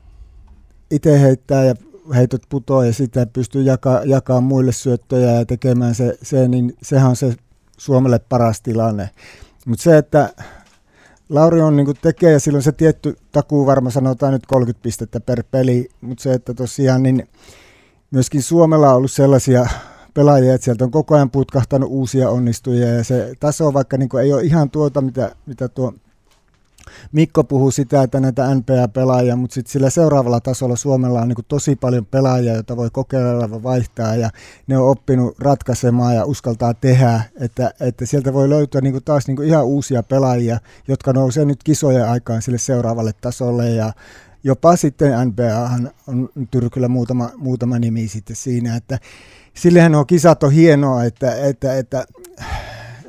itse 0.91 1.21
heittää 1.21 1.63
ja 1.63 1.75
heitot 2.15 2.41
putoaa 2.49 2.85
ja 2.85 2.93
sitä 2.93 3.25
pystyy 3.25 3.61
jakaa, 3.61 4.01
jakaa 4.05 4.41
muille 4.41 4.71
syöttöjä 4.71 5.31
ja 5.31 5.45
tekemään 5.45 5.95
se, 5.95 6.17
se, 6.21 6.47
niin 6.47 6.77
sehän 6.81 7.09
on 7.09 7.15
se 7.15 7.35
Suomelle 7.77 8.19
paras 8.19 8.61
tilanne. 8.61 9.09
Mutta 9.65 9.83
se, 9.83 9.97
että 9.97 10.33
Lauri 11.33 11.61
on 11.61 11.75
niin 11.75 11.87
tekee 12.01 12.31
ja 12.31 12.39
silloin 12.39 12.63
se 12.63 12.71
tietty 12.71 13.17
takuu 13.31 13.65
varma 13.65 13.89
sanotaan 13.89 14.33
nyt 14.33 14.45
30 14.45 14.83
pistettä 14.83 15.19
per 15.19 15.43
peli, 15.51 15.89
mutta 16.01 16.23
se, 16.23 16.33
että 16.33 16.53
tosiaan 16.53 17.03
niin 17.03 17.27
myöskin 18.11 18.43
Suomella 18.43 18.89
on 18.89 18.95
ollut 18.95 19.11
sellaisia 19.11 19.65
pelaajia, 20.13 20.53
että 20.53 20.65
sieltä 20.65 20.83
on 20.83 20.91
koko 20.91 21.15
ajan 21.15 21.31
putkahtanut 21.31 21.89
uusia 21.91 22.29
onnistujia 22.29 22.87
ja 22.87 23.03
se 23.03 23.33
taso 23.39 23.73
vaikka 23.73 23.97
niin 23.97 24.09
ei 24.23 24.33
ole 24.33 24.43
ihan 24.43 24.69
tuota, 24.69 25.01
mitä, 25.01 25.35
mitä 25.45 25.67
tuo 25.67 25.93
Mikko 27.11 27.43
puhuu 27.43 27.71
sitä, 27.71 28.03
että 28.03 28.19
näitä 28.19 28.55
NPA-pelaajia, 28.55 29.35
mutta 29.35 29.53
sitten 29.53 29.71
sillä 29.71 29.89
seuraavalla 29.89 30.39
tasolla 30.39 30.75
Suomella 30.75 31.21
on 31.21 31.27
niin 31.27 31.45
tosi 31.47 31.75
paljon 31.75 32.05
pelaajia, 32.05 32.53
joita 32.53 32.77
voi 32.77 32.89
kokeilla 32.89 33.63
vaihtaa 33.63 34.15
ja 34.15 34.29
ne 34.67 34.77
on 34.77 34.89
oppinut 34.89 35.39
ratkaisemaan 35.39 36.15
ja 36.15 36.25
uskaltaa 36.25 36.73
tehdä, 36.73 37.21
että, 37.39 37.73
että 37.79 38.05
sieltä 38.05 38.33
voi 38.33 38.49
löytyä 38.49 38.81
niin 38.81 39.03
taas 39.05 39.27
niin 39.27 39.43
ihan 39.43 39.65
uusia 39.65 40.03
pelaajia, 40.03 40.59
jotka 40.87 41.13
nousee 41.13 41.45
nyt 41.45 41.63
kisojen 41.63 42.09
aikaan 42.09 42.41
sille 42.41 42.57
seuraavalle 42.57 43.11
tasolle 43.21 43.69
ja 43.69 43.93
jopa 44.43 44.75
sitten 44.75 45.27
NBA 45.27 45.69
on 46.07 46.29
Tyrkyllä 46.51 46.87
muutama, 46.87 47.29
muutama 47.37 47.79
nimi 47.79 48.07
sitten 48.07 48.35
siinä, 48.35 48.75
että 48.75 48.99
sillehän 49.53 49.91
nuo 49.91 50.05
kisat 50.05 50.43
on 50.43 50.51
hienoa, 50.51 51.03
että, 51.03 51.35
että, 51.35 51.77
että, 51.77 52.05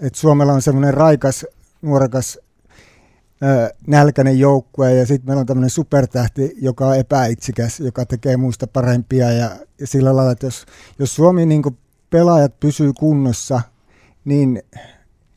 että 0.02 0.18
Suomella 0.20 0.52
on 0.52 0.62
semmoinen 0.62 0.94
raikas, 0.94 1.46
nuorekas 1.82 2.38
nälkäinen 3.86 4.38
joukkue 4.38 4.94
ja 4.94 5.06
sitten 5.06 5.26
meillä 5.26 5.40
on 5.40 5.46
tämmöinen 5.46 5.70
supertähti, 5.70 6.54
joka 6.60 6.86
on 6.86 6.96
epäitsikäs, 6.96 7.80
joka 7.80 8.06
tekee 8.06 8.36
muista 8.36 8.66
parempia 8.66 9.30
ja, 9.30 9.50
ja 9.80 9.86
sillä 9.86 10.16
lailla, 10.16 10.32
että 10.32 10.46
jos, 10.46 10.66
jos 10.98 11.14
Suomi 11.14 11.46
niin 11.46 11.62
pelaajat 12.10 12.60
pysyy 12.60 12.92
kunnossa, 12.92 13.60
niin, 14.24 14.62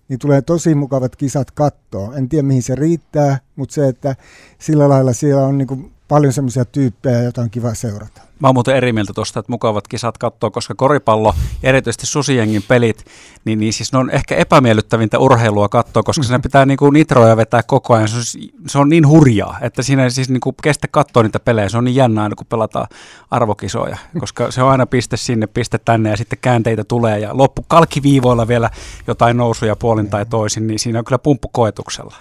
niin 0.07 0.19
tulee 0.19 0.41
tosi 0.41 0.75
mukavat 0.75 1.15
kisat 1.15 1.51
kattoon. 1.51 2.17
En 2.17 2.29
tiedä 2.29 2.47
mihin 2.47 2.63
se 2.63 2.75
riittää, 2.75 3.37
mutta 3.55 3.73
se, 3.73 3.87
että 3.87 4.15
sillä 4.59 4.89
lailla 4.89 5.13
siellä 5.13 5.45
on 5.45 5.57
niin 5.57 5.91
paljon 6.07 6.33
semmoisia 6.33 6.65
tyyppejä, 6.65 7.23
joita 7.23 7.41
on 7.41 7.49
kiva 7.49 7.73
seurata. 7.73 8.21
Mä 8.39 8.47
oon 8.47 8.55
muuten 8.55 8.75
eri 8.75 8.93
mieltä 8.93 9.13
tuosta, 9.13 9.39
että 9.39 9.51
mukavat 9.51 9.87
kisat 9.87 10.17
katsoa, 10.17 10.51
koska 10.51 10.75
koripallo 10.75 11.33
ja 11.63 11.69
erityisesti 11.69 12.05
susijengin 12.05 12.63
pelit, 12.67 13.05
niin, 13.45 13.59
niin 13.59 13.73
siis 13.73 13.93
ne 13.93 13.99
on 13.99 14.09
ehkä 14.09 14.35
epämiellyttävintä 14.35 15.19
urheilua 15.19 15.69
katsoa, 15.69 16.03
koska 16.03 16.23
siinä 16.23 16.39
pitää 16.39 16.65
niinku 16.65 16.89
nitroja 16.89 17.37
vetää 17.37 17.63
koko 17.63 17.93
ajan. 17.93 18.07
Se 18.07 18.15
on, 18.17 18.23
se 18.67 18.77
on 18.77 18.89
niin 18.89 19.07
hurjaa, 19.07 19.57
että 19.61 19.81
siinä 19.81 20.03
ei 20.03 20.11
siis 20.11 20.29
niinku 20.29 20.53
kestä 20.63 20.87
katsoa 20.87 21.23
niitä 21.23 21.39
pelejä. 21.39 21.69
Se 21.69 21.77
on 21.77 21.83
niin 21.83 21.95
jännä 21.95 22.23
aina, 22.23 22.35
kun 22.35 22.47
pelataan 22.49 22.87
arvokisoja, 23.31 23.97
koska 24.19 24.51
se 24.51 24.63
on 24.63 24.69
aina 24.69 24.85
piste 24.85 25.17
sinne, 25.17 25.47
piste 25.47 25.77
tänne 25.77 26.09
ja 26.09 26.17
sitten 26.17 26.39
käänteitä 26.41 26.83
tulee 26.83 27.19
ja 27.19 27.37
loppu 27.37 27.65
kalkiviivoilla 27.67 28.47
vielä 28.47 28.69
jotain 29.07 29.37
nousuja 29.37 29.75
puolin 29.75 30.09
tai 30.09 30.25
toisin, 30.25 30.67
niin 30.67 30.79
siinä 30.79 30.99
on 30.99 31.05
kyllä 31.05 31.19
pumppu 31.19 31.49
koetuksella. 31.51 32.15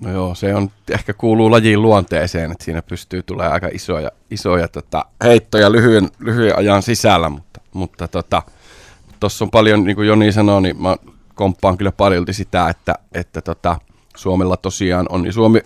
No 0.00 0.12
joo, 0.12 0.34
se 0.34 0.54
on, 0.54 0.70
ehkä 0.90 1.12
kuuluu 1.12 1.50
lajiin 1.50 1.82
luonteeseen, 1.82 2.52
että 2.52 2.64
siinä 2.64 2.82
pystyy 2.82 3.22
tulemaan 3.22 3.52
aika 3.52 3.68
isoja, 3.72 4.10
isoja 4.30 4.68
tota, 4.68 5.04
heittoja 5.24 5.72
lyhyen, 5.72 6.08
lyhyen 6.18 6.58
ajan 6.58 6.82
sisällä, 6.82 7.28
mutta, 7.28 7.60
mutta 7.72 8.08
tota, 8.08 8.42
on 9.40 9.50
paljon, 9.50 9.84
niin 9.84 9.96
kuin 9.96 10.08
Joni 10.08 10.32
sanoi, 10.32 10.62
niin 10.62 10.82
mä 10.82 10.96
komppaan 11.34 11.78
kyllä 11.78 11.92
paljolti 11.92 12.32
sitä, 12.32 12.68
että, 12.68 12.94
että 13.12 13.40
tota, 13.40 13.78
Suomella 14.16 14.56
tosiaan 14.56 15.06
on 15.08 15.22
niin 15.22 15.32
Suomi 15.32 15.60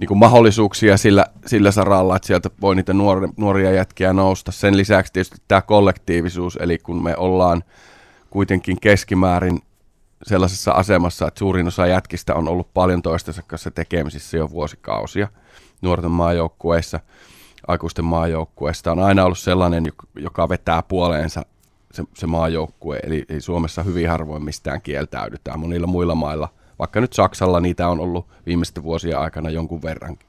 niin 0.00 0.08
kuin 0.08 0.18
mahdollisuuksia 0.18 0.96
sillä, 0.96 1.26
sillä 1.46 1.70
saralla, 1.70 2.16
että 2.16 2.26
sieltä 2.26 2.50
voi 2.60 2.76
niitä 2.76 2.92
nuoria, 2.92 3.28
nuoria 3.36 3.70
jätkiä 3.70 4.12
nousta. 4.12 4.52
Sen 4.52 4.76
lisäksi 4.76 5.12
tietysti 5.12 5.36
tämä 5.48 5.62
kollektiivisuus, 5.62 6.58
eli 6.60 6.78
kun 6.78 7.02
me 7.02 7.16
ollaan 7.16 7.64
kuitenkin 8.30 8.80
keskimäärin 8.80 9.62
sellaisessa 10.22 10.72
asemassa, 10.72 11.28
että 11.28 11.38
suurin 11.38 11.66
osa 11.66 11.86
jätkistä 11.86 12.34
on 12.34 12.48
ollut 12.48 12.74
paljon 12.74 13.02
toistensa 13.02 13.42
kanssa 13.46 13.70
tekemisissä 13.70 14.36
jo 14.36 14.50
vuosikausia 14.50 15.28
nuorten 15.82 16.10
maajoukkueissa, 16.10 17.00
aikuisten 17.68 18.04
maajoukkueista. 18.04 18.92
On 18.92 18.98
aina 18.98 19.24
ollut 19.24 19.38
sellainen, 19.38 19.92
joka 20.14 20.48
vetää 20.48 20.82
puoleensa 20.82 21.42
se, 21.92 22.04
se 22.14 22.26
maajoukkue, 22.26 23.00
eli, 23.02 23.24
eli 23.28 23.40
Suomessa 23.40 23.82
hyvin 23.82 24.08
harvoin 24.08 24.44
mistään 24.44 24.82
kieltäydytään. 24.82 25.60
Monilla 25.60 25.86
muilla 25.86 26.14
mailla, 26.14 26.48
vaikka 26.78 27.00
nyt 27.00 27.12
Saksalla 27.12 27.60
niitä 27.60 27.88
on 27.88 28.00
ollut 28.00 28.26
viimeisten 28.46 28.82
vuosien 28.82 29.18
aikana 29.18 29.50
jonkun 29.50 29.82
verrankin. 29.82 30.28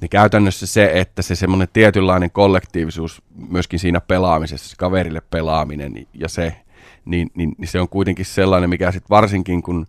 Niin 0.00 0.10
käytännössä 0.10 0.66
se, 0.66 0.90
että 0.94 1.22
se 1.22 1.34
semmoinen 1.34 1.68
tietynlainen 1.72 2.30
kollektiivisuus 2.30 3.22
myöskin 3.48 3.78
siinä 3.78 4.00
pelaamisessa, 4.00 4.68
se 4.68 4.76
kaverille 4.76 5.22
pelaaminen 5.30 6.06
ja 6.14 6.28
se, 6.28 6.56
niin, 7.04 7.30
niin, 7.34 7.54
niin 7.58 7.68
se 7.68 7.80
on 7.80 7.88
kuitenkin 7.88 8.24
sellainen, 8.24 8.70
mikä 8.70 8.92
sitten 8.92 9.10
varsinkin 9.10 9.62
kun 9.62 9.86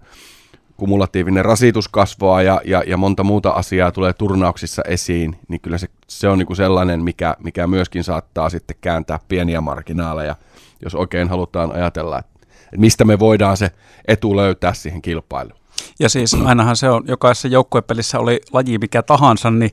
kumulatiivinen 0.78 1.46
rasitus 1.46 1.88
kasvaa 1.88 2.42
ja, 2.42 2.62
ja, 2.66 2.84
ja 2.88 2.98
monta 2.98 3.24
muuta 3.24 3.50
asiaa 3.50 3.92
tulee 3.92 4.14
turnauksissa 4.14 4.82
esiin, 4.88 5.36
niin 5.48 5.62
kyllä 5.62 5.78
se, 5.78 5.88
se 6.08 6.30
on 6.30 6.38
niinku 6.38 6.56
sellainen, 6.56 7.04
mikä, 7.04 7.36
mikä 7.44 7.68
myöskin 7.68 8.04
saattaa 8.04 8.50
sitten 8.50 8.78
kääntää 8.82 9.20
pieniä 9.28 9.62
marginaaleja, 9.62 10.36
jos 10.84 10.96
oikein 10.96 11.30
halutaan 11.30 11.72
ajatella, 11.72 12.20
että 12.20 12.48
mistä 12.78 13.06
me 13.06 13.20
voidaan 13.20 13.58
se 13.58 13.72
etu 14.08 14.36
löytää 14.36 14.74
siihen 14.74 15.02
kilpailuun. 15.02 15.63
Ja 16.00 16.10
siis 16.10 16.34
ainahan 16.34 16.76
se 16.76 16.90
on, 16.90 17.04
jokaisessa 17.08 17.48
joukkuepelissä 17.48 18.20
oli 18.20 18.42
laji 18.54 18.78
mikä 18.78 19.04
tahansa, 19.04 19.52
niin 19.52 19.72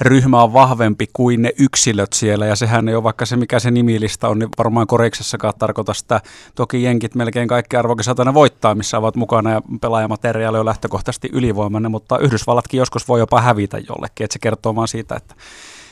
ryhmä 0.00 0.42
on 0.42 0.52
vahvempi 0.52 1.06
kuin 1.12 1.42
ne 1.42 1.52
yksilöt 1.58 2.12
siellä, 2.12 2.46
ja 2.46 2.56
sehän 2.56 2.88
ei 2.88 2.94
ole 2.94 3.02
vaikka 3.02 3.26
se, 3.26 3.36
mikä 3.36 3.58
se 3.58 3.70
nimilista 3.70 4.28
on, 4.28 4.38
niin 4.38 4.48
varmaan 4.58 4.86
koriksessakaan 4.86 5.54
tarkoita 5.58 5.94
sitä. 5.94 6.20
Toki 6.54 6.82
jenkit 6.82 7.14
melkein 7.14 7.48
kaikki 7.48 7.76
arvokisat 7.76 8.18
aina 8.18 8.34
voittaa, 8.34 8.74
missä 8.74 8.98
ovat 8.98 9.16
mukana, 9.16 9.50
ja 9.50 9.62
pelaajamateriaali 9.80 10.58
on 10.58 10.66
lähtökohtaisesti 10.66 11.28
ylivoimainen, 11.32 11.90
mutta 11.90 12.18
Yhdysvallatkin 12.18 12.78
joskus 12.78 13.08
voi 13.08 13.20
jopa 13.20 13.40
hävitä 13.40 13.78
jollekin, 13.78 14.24
että 14.24 14.32
se 14.32 14.38
kertoo 14.38 14.74
vaan 14.74 14.88
siitä, 14.88 15.16
että 15.16 15.34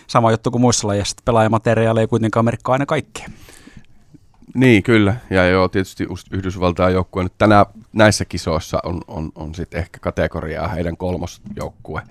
sama 0.07 0.31
juttu 0.31 0.51
kuin 0.51 0.63
muissa 0.63 0.89
lajeissa, 0.89 1.13
että 1.13 1.23
pelaajamateriaali 1.25 2.01
ei 2.01 2.07
kuitenkaan 2.07 2.45
merkkaa 2.45 2.73
aina 2.73 2.87
kaikkea. 2.87 3.29
Niin, 4.55 4.83
kyllä. 4.83 5.17
Ja 5.31 5.49
joo, 5.49 5.69
tietysti 5.69 6.07
Yhdysvaltain 6.31 6.95
joukkue 6.95 7.23
nyt 7.23 7.33
tänään 7.39 7.67
näissä 7.93 8.25
kisoissa 8.25 8.79
on, 8.85 9.01
on, 9.09 9.33
on 9.35 9.55
sitten 9.55 9.79
ehkä 9.79 9.99
kategoriaa 10.01 10.69
heidän 10.69 10.97
kolmosjoukkue. 10.97 12.03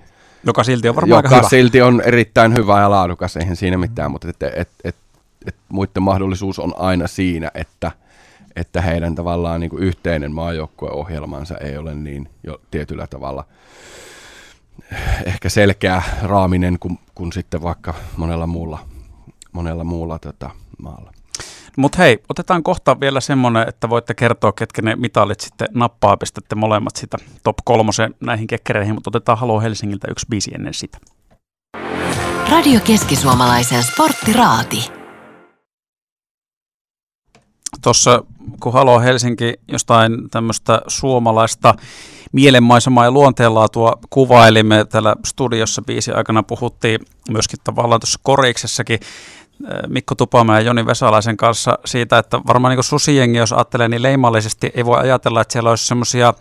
Joka 0.44 0.64
silti 0.64 0.88
on 0.88 0.96
varmaan 0.96 1.18
Joka 1.18 1.28
aika 1.28 1.36
hyvä. 1.36 1.48
silti 1.48 1.82
on 1.82 2.02
erittäin 2.04 2.54
hyvä 2.54 2.80
ja 2.80 2.90
laadukas, 2.90 3.36
eihän 3.36 3.56
siinä 3.56 3.78
mitään, 3.78 4.10
mutta 4.10 4.28
et, 4.28 4.42
et, 4.42 4.68
et, 4.84 4.96
et, 5.46 5.54
muiden 5.68 6.02
mahdollisuus 6.02 6.58
on 6.58 6.74
aina 6.78 7.06
siinä, 7.06 7.50
että 7.54 7.92
että 8.56 8.80
heidän 8.80 9.14
tavallaan 9.14 9.60
niin 9.60 9.70
kuin 9.70 9.82
yhteinen 9.82 10.32
maajoukkueohjelmansa 10.32 11.58
ei 11.58 11.76
ole 11.76 11.94
niin 11.94 12.28
jo 12.42 12.60
tietyllä 12.70 13.06
tavalla 13.06 13.44
ehkä 15.26 15.48
selkeä 15.48 16.02
raaminen 16.22 16.78
kuin, 16.80 16.98
kuin 17.14 17.32
sitten 17.32 17.62
vaikka 17.62 17.94
monella 18.16 18.46
muulla, 18.46 18.78
monella 19.52 19.84
muulla 19.84 20.18
tota, 20.18 20.50
maalla. 20.78 21.12
Mutta 21.78 21.98
hei, 21.98 22.18
otetaan 22.28 22.62
kohta 22.62 23.00
vielä 23.00 23.20
semmoinen, 23.20 23.68
että 23.68 23.88
voitte 23.88 24.14
kertoa, 24.14 24.52
ketkä 24.52 24.82
ne 24.82 24.96
mitalit 24.96 25.40
sitten 25.40 25.68
nappaa, 25.74 26.16
pistätte 26.16 26.54
molemmat 26.54 26.96
sitä 26.96 27.16
top 27.42 27.56
kolmosen 27.64 28.14
näihin 28.20 28.46
kekkereihin, 28.46 28.94
mutta 28.94 29.10
otetaan 29.10 29.38
Halo 29.38 29.60
Helsingiltä 29.60 30.08
yksi 30.10 30.26
biisi 30.30 30.50
ennen 30.54 30.74
sitä. 30.74 30.98
Radio 32.50 32.80
Keski-Suomalaisen 32.84 33.82
sporttiraati. 33.82 34.90
Tuossa 37.82 38.24
kun 38.60 38.72
Halo 38.72 39.00
Helsinki 39.00 39.54
jostain 39.68 40.30
tämmöistä 40.30 40.82
suomalaista 40.86 41.74
mielenmaisemaa 42.32 43.04
ja 43.04 43.10
luonteenlaatua 43.10 43.98
kuvailimme 44.10 44.84
täällä 44.84 45.16
studiossa 45.26 45.82
biisi 45.82 46.12
aikana 46.12 46.42
puhuttiin 46.42 47.00
myöskin 47.30 47.58
tavallaan 47.64 48.00
tuossa 48.00 48.20
koriksessakin 48.22 49.00
Mikko 49.88 50.14
Tupamäen 50.14 50.64
ja 50.64 50.66
Joni 50.66 50.86
Vesalaisen 50.86 51.36
kanssa 51.36 51.78
siitä, 51.84 52.18
että 52.18 52.40
varmaan 52.46 52.76
niin 52.76 52.84
susijengi, 52.84 53.38
jos 53.38 53.52
ajattelee 53.52 53.88
niin 53.88 54.02
leimallisesti, 54.02 54.70
ei 54.74 54.84
voi 54.84 54.98
ajatella, 54.98 55.40
että 55.40 55.52
siellä 55.52 55.70
olisi 55.70 55.86
semmoisia 55.86 56.34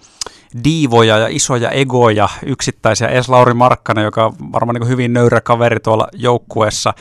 diivoja 0.63 1.17
ja 1.17 1.27
isoja 1.29 1.69
egoja 1.69 2.29
yksittäisiä. 2.45 3.07
Es 3.07 3.29
Lauri 3.29 3.53
Markkanen, 3.53 4.03
joka 4.03 4.25
on 4.25 4.33
varmaan 4.51 4.75
niin 4.75 4.89
hyvin 4.89 5.13
nöyrä 5.13 5.41
kaveri 5.41 5.79
tuolla 5.79 6.07
joukkueessa, 6.13 6.93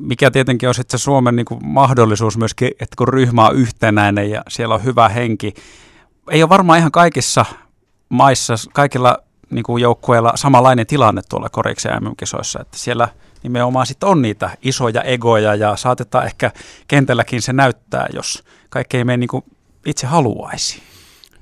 mikä 0.00 0.30
tietenkin 0.30 0.68
on 0.68 0.74
sitten 0.74 0.98
se 0.98 1.02
Suomen 1.04 1.36
niin 1.36 1.46
mahdollisuus 1.64 2.38
myöskin, 2.38 2.68
että 2.68 2.96
kun 2.98 3.08
ryhmä 3.08 3.46
on 3.46 3.56
yhtenäinen 3.56 4.30
ja 4.30 4.42
siellä 4.48 4.74
on 4.74 4.84
hyvä 4.84 5.08
henki. 5.08 5.54
Ei 6.30 6.42
ole 6.42 6.48
varmaan 6.48 6.78
ihan 6.78 6.92
kaikissa 6.92 7.44
maissa, 8.08 8.54
kaikilla 8.72 9.18
niin 9.50 9.80
joukkueilla 9.80 10.32
samanlainen 10.34 10.86
tilanne 10.86 11.22
tuolla 11.28 11.48
koriksen 11.48 12.02
MM-kisoissa, 12.02 12.60
että 12.60 12.78
siellä– 12.78 13.08
nimenomaan 13.42 13.86
sitten 13.86 14.08
on 14.08 14.22
niitä 14.22 14.50
isoja 14.62 15.02
egoja 15.02 15.54
ja 15.54 15.76
saatetaan 15.76 16.26
ehkä 16.26 16.50
kentälläkin 16.88 17.42
se 17.42 17.52
näyttää, 17.52 18.06
jos 18.14 18.44
kaikki 18.70 18.96
ei 18.96 19.04
mene 19.04 19.16
niin 19.16 19.28
kuin 19.28 19.44
itse 19.86 20.06
haluaisi. 20.06 20.82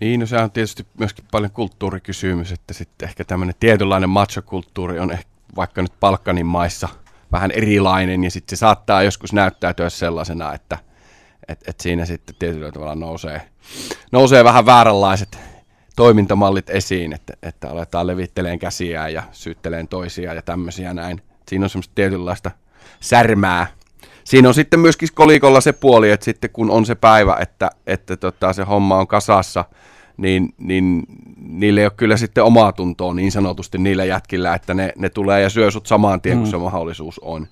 Niin, 0.00 0.20
no 0.20 0.26
se 0.26 0.36
on 0.36 0.50
tietysti 0.50 0.86
myöskin 0.98 1.24
paljon 1.30 1.50
kulttuurikysymys, 1.50 2.52
että 2.52 2.74
sitten 2.74 3.08
ehkä 3.08 3.24
tämmöinen 3.24 3.54
tietynlainen 3.60 4.10
machokulttuuri 4.10 4.98
on 4.98 5.12
ehkä 5.12 5.28
vaikka 5.56 5.82
nyt 5.82 5.92
Balkanin 6.00 6.46
maissa 6.46 6.88
vähän 7.32 7.50
erilainen 7.50 8.24
ja 8.24 8.30
sitten 8.30 8.56
se 8.56 8.60
saattaa 8.60 9.02
joskus 9.02 9.32
näyttäytyä 9.32 9.90
sellaisena, 9.90 10.54
että 10.54 10.78
et, 11.48 11.68
et 11.68 11.80
siinä 11.80 12.04
sitten 12.04 12.36
tietyllä 12.38 12.72
tavalla 12.72 12.94
nousee, 12.94 13.40
nousee 14.12 14.44
vähän 14.44 14.66
vääränlaiset 14.66 15.38
toimintamallit 15.96 16.70
esiin, 16.70 17.12
että, 17.12 17.32
että 17.42 17.70
aletaan 17.70 18.06
levitteleen 18.06 18.58
käsiä 18.58 19.08
ja 19.08 19.22
syytteleen 19.32 19.88
toisia 19.88 20.34
ja 20.34 20.42
tämmöisiä 20.42 20.94
näin. 20.94 21.22
Siinä 21.48 21.64
on 21.64 21.70
semmoista 21.70 21.94
tietynlaista 21.94 22.50
särmää. 23.00 23.66
Siinä 24.24 24.48
on 24.48 24.54
sitten 24.54 24.80
myöskin 24.80 25.08
kolikolla 25.14 25.60
se 25.60 25.72
puoli, 25.72 26.10
että 26.10 26.24
sitten 26.24 26.50
kun 26.50 26.70
on 26.70 26.86
se 26.86 26.94
päivä, 26.94 27.36
että, 27.40 27.70
että 27.86 28.16
tota, 28.16 28.52
se 28.52 28.62
homma 28.62 28.98
on 28.98 29.06
kasassa, 29.06 29.64
niin, 30.16 30.54
niin 30.58 31.02
niille 31.36 31.80
ei 31.80 31.86
ole 31.86 31.92
kyllä 31.96 32.16
sitten 32.16 32.44
omaa 32.44 32.72
tuntoa 32.72 33.14
niin 33.14 33.32
sanotusti 33.32 33.78
niillä 33.78 34.04
jätkillä, 34.04 34.54
että 34.54 34.74
ne, 34.74 34.92
ne 34.96 35.08
tulee 35.08 35.42
ja 35.42 35.50
syö 35.50 35.70
sut 35.70 35.86
samaan 35.86 36.20
tien, 36.20 36.38
kun 36.38 36.46
mm. 36.46 36.50
se 36.50 36.56
mahdollisuus 36.56 37.18
on. 37.18 37.46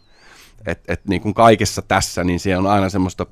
Et, 0.67 0.81
et 0.89 1.01
niin 1.09 1.21
kuin 1.21 1.35
kaikessa 1.35 1.83
tässä, 1.83 2.25
niin 2.25 2.41
siellä 2.41 2.69
on 2.69 2.75
aina 2.75 2.89
semmoista 2.89 3.27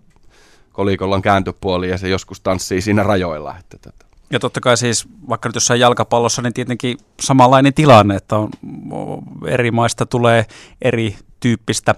kolikolla 0.73 1.21
kääntöpuoli 1.21 1.89
ja 1.89 1.99
se 1.99 2.09
joskus 2.09 2.41
tanssii 2.41 2.81
siinä 2.81 3.03
rajoilla. 3.03 3.57
Että, 3.61 3.79
tota. 3.79 4.04
Ja 4.35 4.41
totta 4.41 4.61
kai 4.61 4.77
siis, 4.77 5.09
vaikka 5.29 5.49
nyt 5.49 5.55
jossain 5.55 5.81
jalkapallossa, 5.81 6.43
niin 6.43 6.55
tietenkin 6.55 6.99
samanlainen 7.21 7.75
tilanne, 7.75 8.17
että 8.17 8.37
on, 8.37 8.49
eri 9.47 9.71
maista 9.71 10.07
tulee 10.07 10.47
eri 10.83 11.17
tyyppistä 11.41 11.95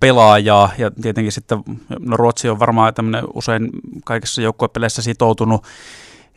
pelaajaa. 0.00 0.70
Ja 0.78 0.90
tietenkin 0.90 1.32
sitten, 1.32 1.58
no 1.98 2.16
Ruotsi 2.16 2.48
on 2.48 2.58
varmaan 2.58 2.94
tämmöinen 2.94 3.24
usein 3.34 3.70
kaikissa 4.04 4.42
joukkuepeleissä 4.42 5.02
sitoutunut 5.02 5.64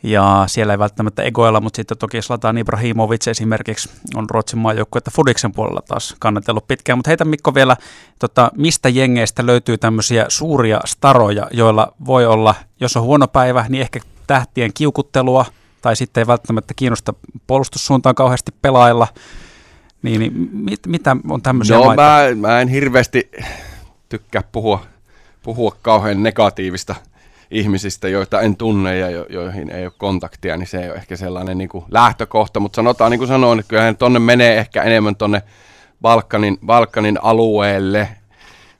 ja 0.02 0.44
siellä 0.46 0.72
ei 0.72 0.78
välttämättä 0.78 1.22
egoilla, 1.22 1.60
mutta 1.60 1.76
sitten 1.76 1.98
toki 1.98 2.22
Slatan 2.22 2.58
Ibrahimovic 2.58 3.28
esimerkiksi 3.28 3.90
on 4.14 4.30
Ruotsin 4.30 4.58
maajoukkuetta 4.58 5.10
Fudiksen 5.14 5.52
puolella 5.52 5.82
taas 5.88 6.16
kannatellut 6.18 6.66
pitkään, 6.66 6.98
mutta 6.98 7.10
heitä 7.10 7.24
Mikko 7.24 7.54
vielä, 7.54 7.76
tota, 8.18 8.50
mistä 8.56 8.88
jengeistä 8.88 9.46
löytyy 9.46 9.78
tämmöisiä 9.78 10.24
suuria 10.28 10.80
staroja, 10.84 11.46
joilla 11.50 11.92
voi 12.06 12.26
olla, 12.26 12.54
jos 12.80 12.96
on 12.96 13.02
huono 13.02 13.28
päivä, 13.28 13.66
niin 13.68 13.82
ehkä 13.82 14.00
tähtien 14.26 14.70
kiukuttelua, 14.74 15.44
tai 15.82 15.96
sitten 15.96 16.20
ei 16.20 16.26
välttämättä 16.26 16.74
kiinnosta 16.76 17.14
puolustussuuntaan 17.46 18.14
kauheasti 18.14 18.52
pelailla, 18.62 19.08
niin, 20.02 20.20
niin 20.20 20.50
mit, 20.52 20.80
mitä 20.86 21.16
on 21.28 21.42
tämmöisiä 21.42 21.76
no, 21.76 21.84
maita? 21.84 22.02
Mä, 22.02 22.48
mä 22.48 22.60
en 22.60 22.68
hirveästi 22.68 23.30
tykkää 24.08 24.42
puhua, 24.52 24.82
puhua 25.42 25.76
kauhean 25.82 26.22
negatiivista 26.22 26.94
ihmisistä, 27.50 28.08
joita 28.08 28.40
en 28.40 28.56
tunne 28.56 28.98
ja 28.98 29.10
jo, 29.10 29.26
joihin 29.28 29.70
ei 29.70 29.84
ole 29.84 29.92
kontaktia, 29.98 30.56
niin 30.56 30.66
se 30.66 30.82
ei 30.82 30.88
ole 30.88 30.96
ehkä 30.96 31.16
sellainen 31.16 31.58
niin 31.58 31.68
kuin 31.68 31.84
lähtökohta, 31.90 32.60
mutta 32.60 32.76
sanotaan 32.76 33.10
niin 33.10 33.18
kuin 33.18 33.28
sanoin, 33.28 33.60
että 33.60 33.70
kyllähän 33.70 33.96
tonne 33.96 34.18
menee 34.18 34.58
ehkä 34.58 34.82
enemmän 34.82 35.16
tonne 35.16 35.42
Balkanin, 36.02 36.58
Balkanin 36.66 37.18
alueelle, 37.22 38.08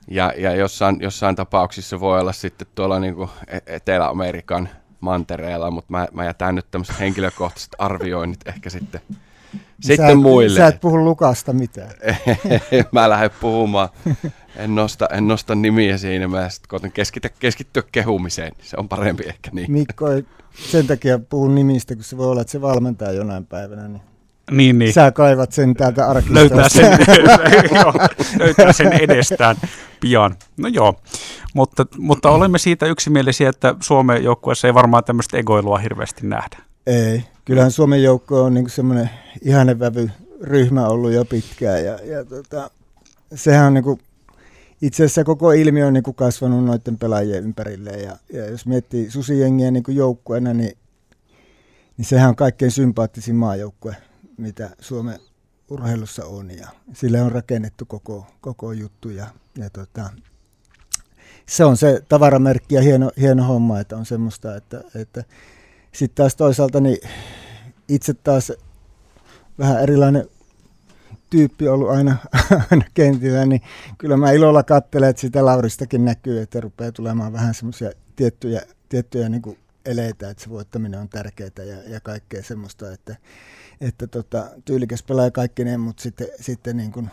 ja, 0.07 0.33
ja 0.37 0.55
jossain, 0.55 0.97
jossain 0.99 1.35
tapauksissa 1.35 1.99
voi 1.99 2.19
olla 2.19 2.33
sitten 2.33 2.67
tuolla 2.75 2.99
niin 2.99 3.15
kuin 3.15 3.29
e-, 3.47 3.75
Etelä-Amerikan– 3.75 4.69
mantereella, 5.03 5.71
mutta 5.71 5.91
mä, 5.91 6.07
mä 6.11 6.25
jätän 6.25 6.55
nyt 6.55 6.65
tämmöiset 6.71 6.99
henkilökohtaiset 6.99 7.75
arvioinnit 7.77 8.39
ehkä 8.47 8.69
sitten, 8.69 9.01
sitten 9.81 10.09
sä 10.09 10.15
muille. 10.15 10.57
Sä 10.57 10.67
et 10.67 10.81
puhu 10.81 11.05
Lukasta 11.05 11.53
mitään. 11.53 11.91
mä 12.91 13.09
lähden 13.09 13.31
puhumaan. 13.41 13.89
En 14.55 14.75
nosta, 14.75 15.07
en 15.11 15.27
nosta 15.27 15.55
nimiä 15.55 15.97
siinä, 15.97 16.27
mä 16.27 16.49
sitten 16.49 16.69
koitan 16.69 16.91
keskittyä, 16.91 17.31
keskittyä 17.39 17.83
kehumiseen. 17.91 18.51
Se 18.61 18.77
on 18.79 18.89
parempi 18.89 19.23
ehkä 19.27 19.49
niin. 19.53 19.71
Mikko 19.71 20.11
ei 20.11 20.25
sen 20.71 20.87
takia 20.87 21.19
puhu 21.19 21.47
nimistä, 21.47 21.95
kun 21.95 22.03
se 22.03 22.17
voi 22.17 22.27
olla, 22.27 22.41
että 22.41 22.51
se 22.51 22.61
valmentaa 22.61 23.11
jonain 23.11 23.45
päivänä. 23.45 23.87
Niin 23.87 24.12
niin, 24.51 24.79
niin. 24.79 24.93
Sä 24.93 25.11
kaivat 25.11 25.51
sen 25.51 25.73
täältä 25.73 26.07
arkistosta. 26.07 26.39
Löytää 26.39 26.69
sen, 26.69 26.91
joo, 27.81 27.93
löytää 28.39 28.73
sen 28.73 28.93
edestään 28.93 29.55
pian. 29.99 30.35
No 30.57 30.67
joo, 30.67 30.95
mutta, 31.53 31.85
mutta 31.97 32.29
olemme 32.29 32.57
siitä 32.57 32.85
yksimielisiä, 32.85 33.49
että 33.49 33.75
Suomen 33.79 34.23
joukkueessa 34.23 34.67
ei 34.67 34.73
varmaan 34.73 35.03
tämmöistä 35.03 35.37
egoilua 35.37 35.77
hirveästi 35.77 36.27
nähdä. 36.27 36.57
Ei, 36.87 37.23
kyllähän 37.45 37.71
Suomen 37.71 38.03
joukko 38.03 38.43
on 38.43 38.53
niin 38.53 38.69
semmoinen 38.69 39.09
ihanevävy 39.41 40.09
ryhmä 40.41 40.87
ollut 40.87 41.11
jo 41.11 41.25
pitkään 41.25 41.85
ja, 41.85 41.99
ja 42.03 42.25
tota, 42.25 42.69
sehän 43.35 43.67
on 43.67 43.73
niin 43.73 43.83
kuin, 43.83 43.99
itse 44.81 45.03
asiassa 45.03 45.23
koko 45.23 45.51
ilmiö 45.51 45.87
on 45.87 45.93
niin 45.93 46.03
kuin 46.03 46.15
kasvanut 46.15 46.65
noiden 46.65 46.97
pelaajien 46.97 47.43
ympärille 47.43 47.91
ja, 47.91 48.17
ja 48.33 48.49
jos 48.49 48.65
miettii 48.65 49.11
susijengiä 49.11 49.71
niin 49.71 49.83
kuin 49.83 49.97
joukkueena, 49.97 50.53
niin, 50.53 50.77
niin 51.97 52.05
sehän 52.05 52.29
on 52.29 52.35
kaikkein 52.35 52.71
sympaattisin 52.71 53.35
maajoukkue 53.35 53.95
mitä 54.37 54.69
Suomen 54.79 55.19
urheilussa 55.69 56.25
on 56.25 56.51
ja 56.51 56.67
sille 56.93 57.21
on 57.21 57.31
rakennettu 57.31 57.85
koko, 57.85 58.27
koko 58.41 58.71
juttu 58.71 59.09
ja, 59.09 59.27
ja 59.57 59.69
tota, 59.69 60.09
se 61.45 61.65
on 61.65 61.77
se 61.77 62.03
tavaramerkki 62.09 62.75
ja 62.75 62.81
hieno, 62.81 63.11
hieno 63.17 63.43
homma, 63.43 63.79
että 63.79 63.97
on 63.97 64.05
semmoista, 64.05 64.55
että, 64.55 64.83
että 64.95 65.23
sitten 65.91 66.15
taas 66.15 66.35
toisaalta 66.35 66.79
niin 66.79 66.97
itse 67.87 68.13
taas 68.13 68.51
vähän 69.59 69.83
erilainen 69.83 70.29
tyyppi 71.29 71.67
ollut 71.67 71.89
aina, 71.89 72.17
aina 72.71 72.85
kentillä, 72.93 73.45
niin 73.45 73.61
kyllä 73.97 74.17
mä 74.17 74.31
ilolla 74.31 74.63
katselen, 74.63 75.09
että 75.09 75.21
sitä 75.21 75.45
Lauristakin 75.45 76.05
näkyy, 76.05 76.41
että 76.41 76.61
rupeaa 76.61 76.91
tulemaan 76.91 77.33
vähän 77.33 77.53
semmoisia 77.53 77.91
tiettyjä, 78.15 78.61
tiettyjä 78.89 79.29
niin 79.29 79.41
kuin 79.41 79.57
eleitä, 79.85 80.29
että 80.29 80.43
se 80.43 80.49
voittaminen 80.49 80.99
on 80.99 81.09
tärkeää 81.09 81.49
ja, 81.57 81.93
ja 81.93 81.99
kaikkea 81.99 82.43
semmoista, 82.43 82.91
että, 82.91 83.15
että 83.83 84.07
tota, 84.07 84.49
tyylikäs 84.65 85.03
pelaaja 85.03 85.31
kaikkineen, 85.31 85.79
mutta 85.79 86.03
sitten, 86.03 86.27
sitten 86.41 86.77
niin 86.77 86.91
kun, 86.91 87.09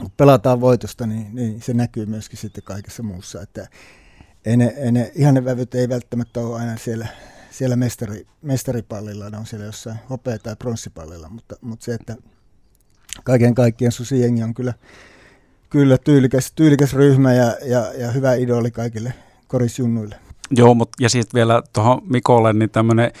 kun 0.00 0.10
pelataan 0.16 0.60
voitosta, 0.60 1.06
niin, 1.06 1.34
niin, 1.34 1.62
se 1.62 1.74
näkyy 1.74 2.06
myöskin 2.06 2.38
sitten 2.38 2.64
kaikessa 2.64 3.02
muussa, 3.02 3.42
että 3.42 3.68
ei 4.44 4.56
ne, 4.56 4.74
ei 4.76 4.92
ne, 4.92 5.12
ihan 5.14 5.34
ne 5.34 5.44
vävyt 5.44 5.74
ei 5.74 5.88
välttämättä 5.88 6.40
ole 6.40 6.60
aina 6.60 6.76
siellä, 6.76 7.06
siellä 7.50 7.76
mestari, 7.76 8.26
mestaripallilla, 8.42 9.30
ne 9.30 9.36
on 9.36 9.46
siellä 9.46 9.66
jossain 9.66 9.98
hopea- 10.10 10.38
tai 10.38 10.56
pronssipallilla, 10.56 11.28
mutta, 11.28 11.56
mutta 11.60 11.84
se, 11.84 11.94
että 11.94 12.16
kaiken 13.24 13.54
kaikkiaan 13.54 13.92
Susijengi 13.92 14.42
on 14.42 14.54
kyllä, 14.54 14.74
kyllä 15.70 15.98
tyylikäs, 15.98 16.52
tyylikäs 16.52 16.94
ryhmä 16.94 17.32
ja, 17.32 17.56
ja, 17.64 17.92
ja 17.98 18.10
hyvä 18.10 18.34
idoli 18.34 18.70
kaikille 18.70 19.14
korisjunnuille. 19.48 20.16
Joo, 20.50 20.74
mutta 20.74 21.02
ja 21.02 21.08
sitten 21.08 21.38
vielä 21.38 21.62
tuohon 21.72 22.02
Mikolle, 22.10 22.52
niin 22.52 22.70
tämmöinen 22.70 23.12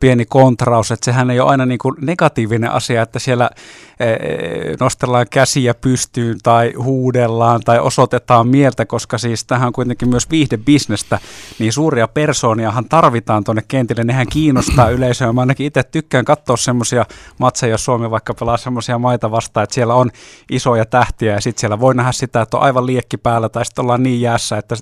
pieni 0.00 0.26
kontraus, 0.26 0.90
että 0.90 1.04
sehän 1.04 1.30
ei 1.30 1.40
ole 1.40 1.50
aina 1.50 1.66
niin 1.66 1.78
kuin 1.78 1.94
negatiivinen 2.00 2.70
asia, 2.70 3.02
että 3.02 3.18
siellä 3.18 3.50
nostellaan 4.80 5.26
käsiä 5.30 5.74
pystyyn 5.74 6.38
tai 6.42 6.72
huudellaan 6.78 7.60
tai 7.64 7.78
osoitetaan 7.78 8.48
mieltä, 8.48 8.86
koska 8.86 9.18
siis 9.18 9.44
tähän 9.44 9.66
on 9.66 9.72
kuitenkin 9.72 10.08
myös 10.08 10.30
viihdebisnestä, 10.30 11.18
niin 11.58 11.72
suuria 11.72 12.08
persooniahan 12.08 12.84
tarvitaan 12.84 13.44
tuonne 13.44 13.62
kentille, 13.68 14.04
nehän 14.04 14.26
kiinnostaa 14.26 14.88
yleisöä. 14.96 15.32
Mä 15.32 15.40
ainakin 15.40 15.66
itse 15.66 15.82
tykkään 15.82 16.24
katsoa 16.24 16.56
semmoisia 16.56 17.06
matseja, 17.38 17.70
jos 17.70 17.84
Suomi 17.84 18.10
vaikka 18.10 18.34
pelaa 18.34 18.56
semmoisia 18.56 18.98
maita 18.98 19.30
vastaan, 19.30 19.64
että 19.64 19.74
siellä 19.74 19.94
on 19.94 20.10
isoja 20.50 20.84
tähtiä 20.84 21.32
ja 21.32 21.40
sitten 21.40 21.60
siellä 21.60 21.80
voi 21.80 21.94
nähdä 21.94 22.12
sitä, 22.12 22.42
että 22.42 22.56
on 22.56 22.62
aivan 22.62 22.86
liekki 22.86 23.16
päällä 23.16 23.48
tai 23.48 23.64
sitten 23.64 23.82
ollaan 23.82 24.02
niin 24.02 24.20
jäässä, 24.20 24.58
että 24.58 24.74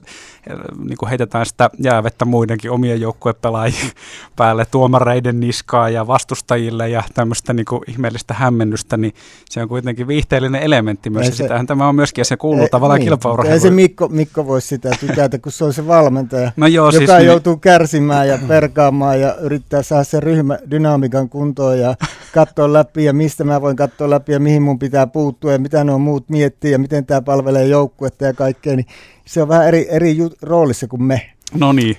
niin 0.78 1.08
heitetään 1.08 1.46
sitä 1.46 1.70
jäävettä 1.78 2.24
muidenkin 2.24 2.70
omien 2.70 3.00
joukkuepelaajien 3.00 3.90
päälle, 4.36 4.66
tuomareiden 5.00 5.40
niskaa 5.40 5.90
ja 5.90 6.06
vastustajille 6.06 6.88
ja 6.88 7.02
tämmöistä 7.14 7.52
niin 7.52 7.66
kuin 7.66 7.82
ihmeellistä 7.88 8.34
hämmennystä, 8.34 8.96
niin 8.96 9.14
se 9.50 9.62
on 9.62 9.68
kuitenkin 9.68 10.06
viihteellinen 10.06 10.62
elementti 10.62 11.10
myös. 11.10 11.26
Se, 11.26 11.32
sitähän 11.32 11.66
tämä 11.66 11.88
on 11.88 11.94
myöskin, 11.94 12.20
ja 12.20 12.24
se 12.24 12.36
kuuluu 12.36 12.62
ei, 12.62 12.68
tavallaan 12.68 13.00
niin, 13.00 13.08
kilpaurheiluun. 13.08 13.54
Ei 13.54 13.60
se 13.60 13.70
Mikko, 13.70 14.08
Mikko 14.08 14.46
voisi 14.46 14.68
sitä 14.68 14.90
tykätä, 15.00 15.38
kun 15.38 15.52
se 15.52 15.64
on 15.64 15.72
se 15.72 15.86
valmentaja, 15.86 16.52
no 16.56 16.66
joo, 16.66 16.86
joka 16.86 16.98
siis 16.98 17.10
niin- 17.10 17.26
joutuu 17.26 17.52
niin... 17.52 17.60
kärsimään 17.60 18.28
ja 18.28 18.38
perkaamaan 18.48 19.20
ja 19.20 19.34
yrittää 19.34 19.82
saada 19.82 20.04
sen 20.04 20.22
ryhmädynamiikan 20.22 21.28
kuntoon 21.28 21.78
ja 21.78 21.94
katsoa 22.34 22.72
läpi 22.72 23.04
ja 23.04 23.12
mistä 23.12 23.44
mä 23.44 23.60
voin 23.60 23.76
katsoa 23.76 24.10
läpi 24.10 24.32
ja 24.32 24.40
mihin 24.40 24.62
mun 24.62 24.78
pitää 24.78 25.06
puuttua 25.06 25.52
ja 25.52 25.58
mitä 25.58 25.84
nuo 25.84 25.98
muut 25.98 26.28
miettii 26.28 26.72
ja 26.72 26.78
miten 26.78 27.06
tämä 27.06 27.22
palvelee 27.22 27.66
joukkuetta 27.66 28.24
ja 28.24 28.32
kaikkea, 28.32 28.76
niin 28.76 28.86
se 29.24 29.42
on 29.42 29.48
vähän 29.48 29.68
eri, 29.68 29.86
eri 29.90 30.16
roolissa 30.42 30.86
kuin 30.86 31.02
me. 31.02 31.30
No 31.54 31.72
niin. 31.72 31.96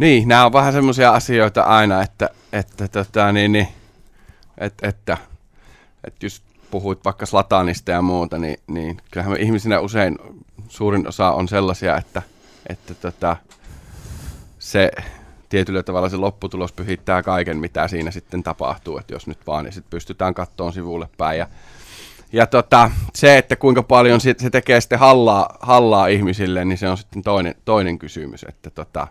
Niin, 0.00 0.28
nämä 0.28 0.46
on 0.46 0.52
vähän 0.52 0.72
semmoisia 0.72 1.12
asioita 1.12 1.62
aina, 1.62 2.02
että, 2.02 2.30
että, 2.52 2.88
tota, 2.88 3.32
niin, 3.32 3.52
niin, 3.52 3.68
että, 4.58 4.88
että, 4.88 5.16
että 6.04 6.26
just 6.26 6.44
puhuit 6.70 7.04
vaikka 7.04 7.26
Slatanista 7.26 7.90
ja 7.90 8.02
muuta, 8.02 8.38
niin, 8.38 8.56
niin 8.66 8.96
kyllähän 9.10 9.32
me 9.32 9.38
ihmisinä 9.38 9.80
usein 9.80 10.18
suurin 10.68 11.08
osa 11.08 11.30
on 11.30 11.48
sellaisia, 11.48 11.96
että, 11.96 12.22
että 12.68 12.94
tota, 12.94 13.36
se 14.58 14.90
tietyllä 15.48 15.82
tavalla 15.82 16.08
se 16.08 16.16
lopputulos 16.16 16.72
pyhittää 16.72 17.22
kaiken, 17.22 17.58
mitä 17.58 17.88
siinä 17.88 18.10
sitten 18.10 18.42
tapahtuu, 18.42 18.98
että 18.98 19.14
jos 19.14 19.26
nyt 19.26 19.46
vaan, 19.46 19.64
niin 19.64 19.72
sitten 19.72 19.90
pystytään 19.90 20.34
kattoon 20.34 20.72
sivulle 20.72 21.08
päin. 21.18 21.38
Ja, 21.38 21.46
ja 22.32 22.46
tota, 22.46 22.90
se, 23.14 23.38
että 23.38 23.56
kuinka 23.56 23.82
paljon 23.82 24.20
se 24.20 24.34
tekee 24.52 24.80
sitten 24.80 24.98
hallaa, 24.98 25.58
hallaa 25.60 26.06
ihmisille, 26.06 26.64
niin 26.64 26.78
se 26.78 26.88
on 26.88 26.96
sitten 26.96 27.22
toinen, 27.22 27.54
toinen 27.64 27.98
kysymys, 27.98 28.44
että 28.48 28.70
tota, 28.70 29.06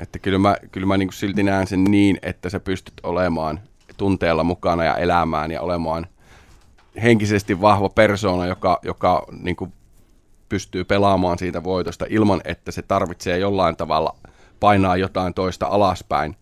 että 0.00 0.18
kyllä 0.18 0.38
mä, 0.38 0.56
kyllä 0.72 0.86
mä 0.86 0.96
niin 0.96 1.12
silti 1.12 1.42
näen 1.42 1.66
sen 1.66 1.84
niin, 1.84 2.18
että 2.22 2.50
sä 2.50 2.60
pystyt 2.60 2.94
olemaan 3.02 3.60
tunteella 3.96 4.44
mukana 4.44 4.84
ja 4.84 4.96
elämään 4.96 5.50
ja 5.50 5.60
olemaan 5.60 6.06
henkisesti 7.02 7.60
vahva 7.60 7.88
persoona, 7.88 8.46
joka, 8.46 8.78
joka 8.82 9.26
niin 9.42 9.56
kuin 9.56 9.72
pystyy 10.48 10.84
pelaamaan 10.84 11.38
siitä 11.38 11.64
voitosta 11.64 12.06
ilman, 12.08 12.40
että 12.44 12.72
se 12.72 12.82
tarvitsee 12.82 13.38
jollain 13.38 13.76
tavalla 13.76 14.16
painaa 14.60 14.96
jotain 14.96 15.34
toista 15.34 15.66
alaspäin 15.66 16.36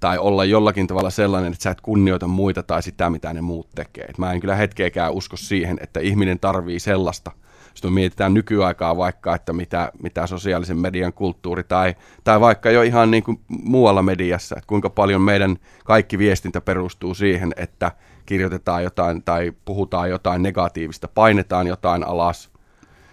tai 0.00 0.18
olla 0.18 0.44
jollakin 0.44 0.86
tavalla 0.86 1.10
sellainen, 1.10 1.52
että 1.52 1.62
sä 1.62 1.70
et 1.70 1.80
kunnioita 1.80 2.26
muita 2.26 2.62
tai 2.62 2.82
sitä, 2.82 3.10
mitä 3.10 3.32
ne 3.32 3.40
muut 3.40 3.68
tekee. 3.74 4.04
Et 4.04 4.18
mä 4.18 4.32
en 4.32 4.40
kyllä 4.40 4.54
hetkeäkään 4.54 5.12
usko 5.12 5.36
siihen, 5.36 5.78
että 5.80 6.00
ihminen 6.00 6.38
tarvii 6.40 6.80
sellaista– 6.80 7.32
sitten 7.80 7.92
me 7.92 7.94
mietitään 7.94 8.34
nykyaikaa 8.34 8.96
vaikka, 8.96 9.34
että 9.34 9.52
mitä, 9.52 9.92
mitä 10.02 10.26
sosiaalisen 10.26 10.78
median 10.78 11.12
kulttuuri 11.12 11.62
tai, 11.62 11.94
tai 12.24 12.40
vaikka 12.40 12.70
jo 12.70 12.82
ihan 12.82 13.10
niin 13.10 13.22
kuin 13.22 13.40
muualla 13.48 14.02
mediassa, 14.02 14.56
että 14.58 14.66
kuinka 14.66 14.90
paljon 14.90 15.22
meidän 15.22 15.56
kaikki 15.84 16.18
viestintä 16.18 16.60
perustuu 16.60 17.14
siihen, 17.14 17.52
että 17.56 17.92
kirjoitetaan 18.26 18.84
jotain 18.84 19.22
tai 19.22 19.52
puhutaan 19.64 20.10
jotain 20.10 20.42
negatiivista, 20.42 21.08
painetaan 21.08 21.66
jotain 21.66 22.04
alas, 22.04 22.50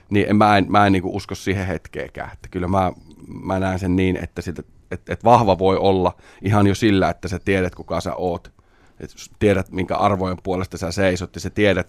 niin 0.10 0.36
mä 0.36 0.58
en, 0.58 0.66
mä 0.70 0.86
en 0.86 0.92
niin 0.92 1.04
kuin 1.04 1.16
usko 1.16 1.36
siihen 1.36 1.68
hetkeäkään. 1.68 2.30
Että 2.34 2.50
kyllä 2.52 2.68
mä, 2.68 2.92
mä 3.44 3.60
näen 3.60 3.80
sen 3.80 3.96
niin, 3.96 4.18
että, 4.24 4.42
sitä, 4.42 4.64
että, 4.92 5.14
että 5.14 5.24
vahva 5.24 5.60
voi 5.60 5.78
olla 5.78 6.18
ihan 6.42 6.68
jo 6.68 6.76
sillä, 6.76 7.10
että 7.10 7.28
sä 7.28 7.40
tiedät, 7.40 7.76
kuka 7.76 8.02
sä 8.02 8.16
oot. 8.16 8.52
Että 9.00 9.16
tiedät, 9.40 9.72
minkä 9.72 9.96
arvojen 9.96 10.38
puolesta 10.44 10.78
sä 10.78 10.92
seisot 10.92 11.36
ja 11.36 11.42
sä 11.42 11.50
tiedät, 11.50 11.88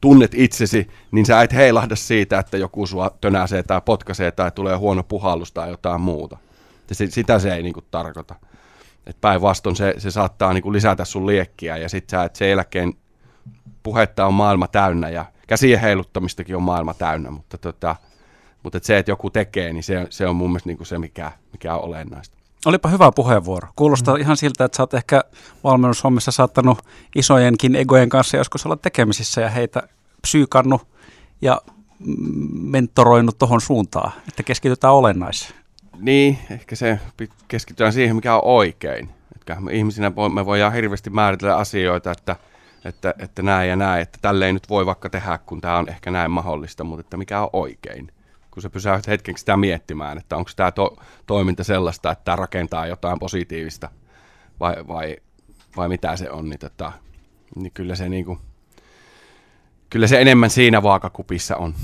tunnet 0.00 0.34
itsesi, 0.34 0.88
niin 1.10 1.26
sä 1.26 1.42
et 1.42 1.52
heilahda 1.52 1.96
siitä, 1.96 2.38
että 2.38 2.56
joku 2.56 2.86
sua 2.86 3.10
tönäsee 3.20 3.62
tai 3.62 3.80
potkaisee 3.84 4.30
tai 4.30 4.50
tulee 4.50 4.76
huono 4.76 5.02
puhallus 5.02 5.52
tai 5.52 5.70
jotain 5.70 6.00
muuta. 6.00 6.38
Se, 6.92 7.06
sitä 7.06 7.38
se 7.38 7.54
ei 7.54 7.62
niinku 7.62 7.82
tarkoita. 7.90 8.34
Päinvastoin 9.20 9.76
se, 9.76 9.94
se 9.98 10.10
saattaa 10.10 10.52
niinku 10.52 10.72
lisätä 10.72 11.04
sun 11.04 11.26
liekkiä 11.26 11.76
ja 11.76 11.88
sit 11.88 12.10
sä 12.10 12.24
et 12.24 12.36
sen 12.36 12.50
jälkeen 12.50 12.94
puhetta 13.82 14.26
on 14.26 14.34
maailma 14.34 14.68
täynnä 14.68 15.08
ja 15.08 15.24
käsien 15.46 15.80
heiluttamistakin 15.80 16.56
on 16.56 16.62
maailma 16.62 16.94
täynnä, 16.94 17.30
mutta, 17.30 17.58
tota, 17.58 17.96
mutta 18.62 18.76
et 18.76 18.84
se, 18.84 18.98
että 18.98 19.10
joku 19.10 19.30
tekee, 19.30 19.72
niin 19.72 19.82
se, 19.84 20.06
se 20.10 20.26
on 20.26 20.36
mun 20.36 20.50
mielestä 20.50 20.68
niinku 20.68 20.84
se, 20.84 20.98
mikä, 20.98 21.32
mikä 21.52 21.74
on 21.74 21.84
olennaista. 21.84 22.37
Olipa 22.68 22.88
hyvä 22.88 23.12
puheenvuoro. 23.12 23.68
Kuulostaa 23.76 24.14
mm. 24.14 24.20
ihan 24.20 24.36
siltä, 24.36 24.64
että 24.64 24.76
sä 24.76 24.82
oot 24.82 24.94
ehkä 24.94 25.20
valmennushommissa 25.64 26.30
saattanut 26.30 26.78
isojenkin 27.16 27.76
egojen 27.76 28.08
kanssa 28.08 28.36
joskus 28.36 28.66
olla 28.66 28.76
tekemisissä 28.76 29.40
ja 29.40 29.48
heitä 29.48 29.82
psyykannut 30.22 30.88
ja 31.42 31.60
mentoroinut 32.52 33.38
tuohon 33.38 33.60
suuntaan, 33.60 34.12
että 34.28 34.42
keskitytään 34.42 34.94
olennaiseen. 34.94 35.52
Niin, 35.98 36.38
ehkä 36.50 36.76
se 36.76 37.00
keskitytään 37.48 37.92
siihen, 37.92 38.16
mikä 38.16 38.34
on 38.34 38.44
oikein. 38.44 39.08
Että 39.36 39.60
me 39.60 39.72
ihmisinä 39.72 40.12
me 40.34 40.46
voidaan 40.46 40.72
hirveästi 40.72 41.10
määritellä 41.10 41.56
asioita, 41.56 42.10
että, 42.10 42.36
että, 42.84 43.14
että 43.18 43.42
näin 43.42 43.68
ja 43.68 43.76
näin, 43.76 44.02
että 44.02 44.18
tälleen 44.22 44.54
nyt 44.54 44.68
voi 44.68 44.86
vaikka 44.86 45.10
tehdä, 45.10 45.38
kun 45.38 45.60
tämä 45.60 45.78
on 45.78 45.88
ehkä 45.88 46.10
näin 46.10 46.30
mahdollista, 46.30 46.84
mutta 46.84 47.00
että 47.00 47.16
mikä 47.16 47.40
on 47.40 47.50
oikein 47.52 48.12
kun 48.58 48.62
sä 48.62 48.70
pysähdyt 48.70 49.06
hetkeksi 49.06 49.42
sitä 49.42 49.56
miettimään, 49.56 50.18
että 50.18 50.36
onko 50.36 50.50
tämä 50.56 50.72
to- 50.72 50.96
toiminta 51.26 51.64
sellaista, 51.64 52.10
että 52.10 52.24
tämä 52.24 52.36
rakentaa 52.36 52.86
jotain 52.86 53.18
positiivista 53.18 53.90
vai, 54.60 54.74
vai, 54.88 55.16
vai 55.76 55.88
mitä 55.88 56.16
se 56.16 56.30
on, 56.30 56.48
niin, 56.48 56.58
tota, 56.58 56.92
niin 57.56 57.72
kyllä 57.72 57.94
se 57.94 58.08
niinku, 58.08 58.38
kyllä 59.90 60.06
se 60.06 60.20
enemmän 60.20 60.50
siinä 60.50 60.82
vaakakupissa 60.82 61.56
on. 61.56 61.74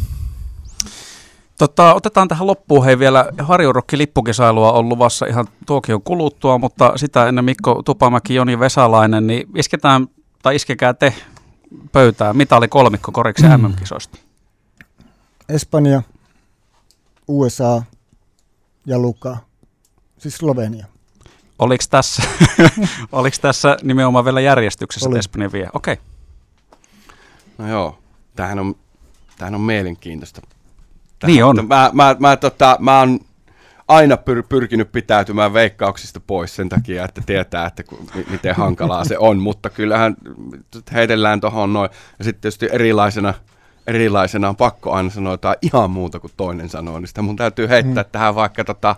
Tota, 1.58 1.94
otetaan 1.94 2.28
tähän 2.28 2.46
loppuun 2.46 2.84
hei 2.84 2.98
vielä 2.98 3.26
Harjurokki 3.38 3.98
lippukisailua 3.98 4.72
on 4.72 4.88
luvassa 4.88 5.26
ihan 5.26 5.46
tuokion 5.66 6.02
kuluttua, 6.02 6.58
mutta 6.58 6.92
sitä 6.96 7.28
ennen 7.28 7.44
Mikko 7.44 7.82
Tupamäki, 7.82 8.34
Joni 8.34 8.58
Vesalainen, 8.58 9.26
niin 9.26 9.48
isketään 9.56 10.06
tai 10.42 10.56
iskekää 10.56 10.94
te 10.94 11.14
pöytään. 11.92 12.36
Mitä 12.36 12.56
oli 12.56 12.68
kolmikko 12.68 13.12
koriksi 13.12 13.46
mm. 13.46 13.62
MM-kisoista? 13.62 14.18
Espanja, 15.48 16.02
USA 17.28 17.82
ja 18.86 18.98
Luka, 18.98 19.36
siis 20.18 20.36
Slovenia. 20.36 20.86
Oliko 21.58 21.84
tässä, 21.90 22.22
oliko 23.12 23.36
tässä 23.40 23.76
nimenomaan 23.82 24.24
vielä 24.24 24.40
järjestyksessä 24.40 25.08
Oli. 25.08 25.18
Espanja 25.18 25.52
vie? 25.52 25.68
Okei. 25.72 25.92
Okay. 25.92 26.04
No 27.58 27.68
joo, 27.68 27.98
tämähän 28.36 28.58
on, 28.58 28.74
tämähän 29.38 29.54
on 29.54 29.60
mielenkiintoista. 29.60 30.40
Tähän, 31.18 31.32
niin 31.32 31.44
on. 31.44 31.68
Mä, 31.68 31.90
mä, 31.92 32.16
mä, 32.18 32.36
tota, 32.36 32.76
mä 32.80 32.98
oon 32.98 33.20
aina 33.88 34.16
pyr, 34.16 34.42
pyrkinyt 34.48 34.92
pitäytymään 34.92 35.52
veikkauksista 35.52 36.20
pois 36.20 36.56
sen 36.56 36.68
takia, 36.68 37.04
että 37.04 37.22
tietää, 37.26 37.66
että 37.66 37.82
ku, 37.82 38.06
miten 38.30 38.54
hankalaa 38.54 39.04
se 39.04 39.18
on, 39.18 39.38
mutta 39.38 39.70
kyllähän 39.70 40.16
heitellään 40.92 41.40
tuohon 41.40 41.72
noin. 41.72 41.90
Ja 42.18 42.24
sitten 42.24 42.40
tietysti 42.40 42.68
erilaisena– 42.72 43.34
erilaisena 43.86 44.48
on 44.48 44.56
pakko 44.56 44.92
aina 44.92 45.10
sanoa 45.10 45.32
jotain 45.32 45.56
ihan 45.62 45.90
muuta 45.90 46.20
kuin 46.20 46.32
toinen 46.36 46.68
sanoo, 46.68 46.98
niin 46.98 47.08
sitä 47.08 47.22
mun 47.22 47.36
täytyy 47.36 47.68
heittää 47.68 48.02
mm. 48.02 48.10
tähän 48.12 48.34
vaikka 48.34 48.64
tota, 48.64 48.96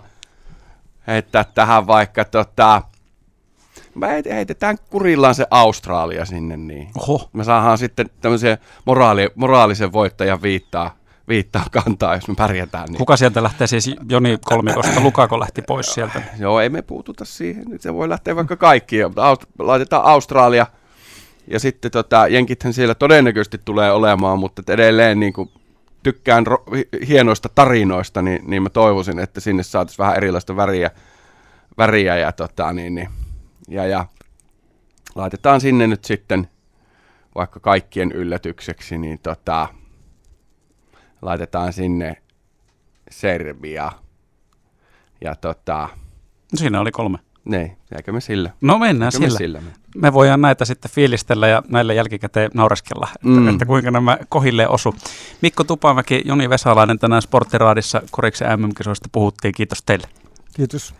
heittää 1.07 1.43
tähän 1.43 1.87
vaikka 1.87 2.25
tota, 2.25 2.81
me 3.95 4.23
heitetään 4.29 4.77
kurillaan 4.89 5.35
se 5.35 5.47
Australia 5.51 6.25
sinne, 6.25 6.57
niin 6.57 6.89
Oho. 6.97 7.29
me 7.33 7.43
saadaan 7.43 7.77
sitten 7.77 8.09
tämmöisen 8.21 8.57
moraali, 8.85 9.29
moraalisen 9.35 9.91
voittajan 9.91 10.41
viittaa, 10.41 10.95
viittaa 11.27 11.65
kantaa, 11.71 12.15
jos 12.15 12.27
me 12.27 12.35
pärjätään. 12.35 12.85
Niin. 12.87 12.97
Kuka 12.97 13.17
sieltä 13.17 13.43
lähtee 13.43 13.67
siis 13.67 13.95
Joni 14.09 14.37
kolmikosta? 14.45 15.01
Lukako 15.01 15.39
lähti 15.39 15.61
pois 15.61 15.93
sieltä? 15.93 16.21
Joo, 16.39 16.59
ei 16.59 16.69
me 16.69 16.81
puututa 16.81 17.25
siihen. 17.25 17.65
Se 17.79 17.93
voi 17.93 18.09
lähteä 18.09 18.35
vaikka 18.35 18.55
kaikki, 18.55 19.03
mutta 19.03 19.35
laitetaan 19.59 20.05
Australia– 20.05 20.67
sitten 21.57 21.91
tota, 21.91 22.27
jenkithän 22.27 22.73
siellä 22.73 22.95
todennäköisesti 22.95 23.61
tulee 23.65 23.91
olemaan, 23.91 24.39
mutta 24.39 24.73
edelleen 24.73 25.19
niin 25.19 25.33
kuin, 25.33 25.49
tykkään 26.03 26.47
ro- 26.47 27.05
hienoista 27.07 27.49
tarinoista, 27.55 28.21
niin, 28.21 28.43
niin 28.47 28.63
mä 28.63 28.69
toivoisin, 28.69 29.19
että 29.19 29.39
sinne 29.39 29.63
saataisiin 29.63 30.03
vähän 30.03 30.17
erilaista 30.17 30.55
väriä, 30.55 30.91
väriä 31.77 32.17
ja, 32.17 32.31
tota, 32.31 32.73
niin, 32.73 32.95
niin, 32.95 33.09
ja, 33.67 33.85
ja 33.85 34.05
laitetaan 35.15 35.61
sinne 35.61 35.87
nyt 35.87 36.05
sitten 36.05 36.49
vaikka 37.35 37.59
kaikkien 37.59 38.11
yllätykseksi, 38.11 38.97
niin 38.97 39.19
tota, 39.19 39.67
laitetaan 41.21 41.73
sinne 41.73 42.21
Serbia. 43.11 43.91
Ja 45.21 45.35
tota, 45.35 45.89
Siinä 46.55 46.81
oli 46.81 46.91
kolme. 46.91 47.17
Niin, 47.49 47.77
jääkö 47.91 48.11
me 48.11 48.21
sillä? 48.21 48.51
No 48.61 48.79
mennään 48.79 49.11
Jääkö 49.13 49.25
me 49.25 49.37
sillä. 49.37 49.59
sillä? 49.59 49.61
Me 49.95 50.13
voidaan 50.13 50.41
näitä 50.41 50.65
sitten 50.65 50.91
fiilistellä 50.91 51.47
ja 51.47 51.63
näille 51.69 51.93
jälkikäteen 51.95 52.51
naureskella, 52.53 53.07
että, 53.15 53.27
Mm. 53.27 53.47
että 53.47 53.65
kuinka 53.65 53.91
nämä 53.91 54.17
kohille 54.29 54.67
osu. 54.67 54.95
Mikko 55.41 55.63
Tupamäki, 55.63 56.21
Joni 56.25 56.49
Vesalainen 56.49 56.99
tänään 56.99 57.21
Sporttiraadissa 57.21 58.01
Koriksen 58.11 58.59
MM-kisoista 58.59 59.09
puhuttiin. 59.11 59.53
Kiitos 59.57 59.83
teille. 59.85 60.07
Kiitos. 60.55 60.93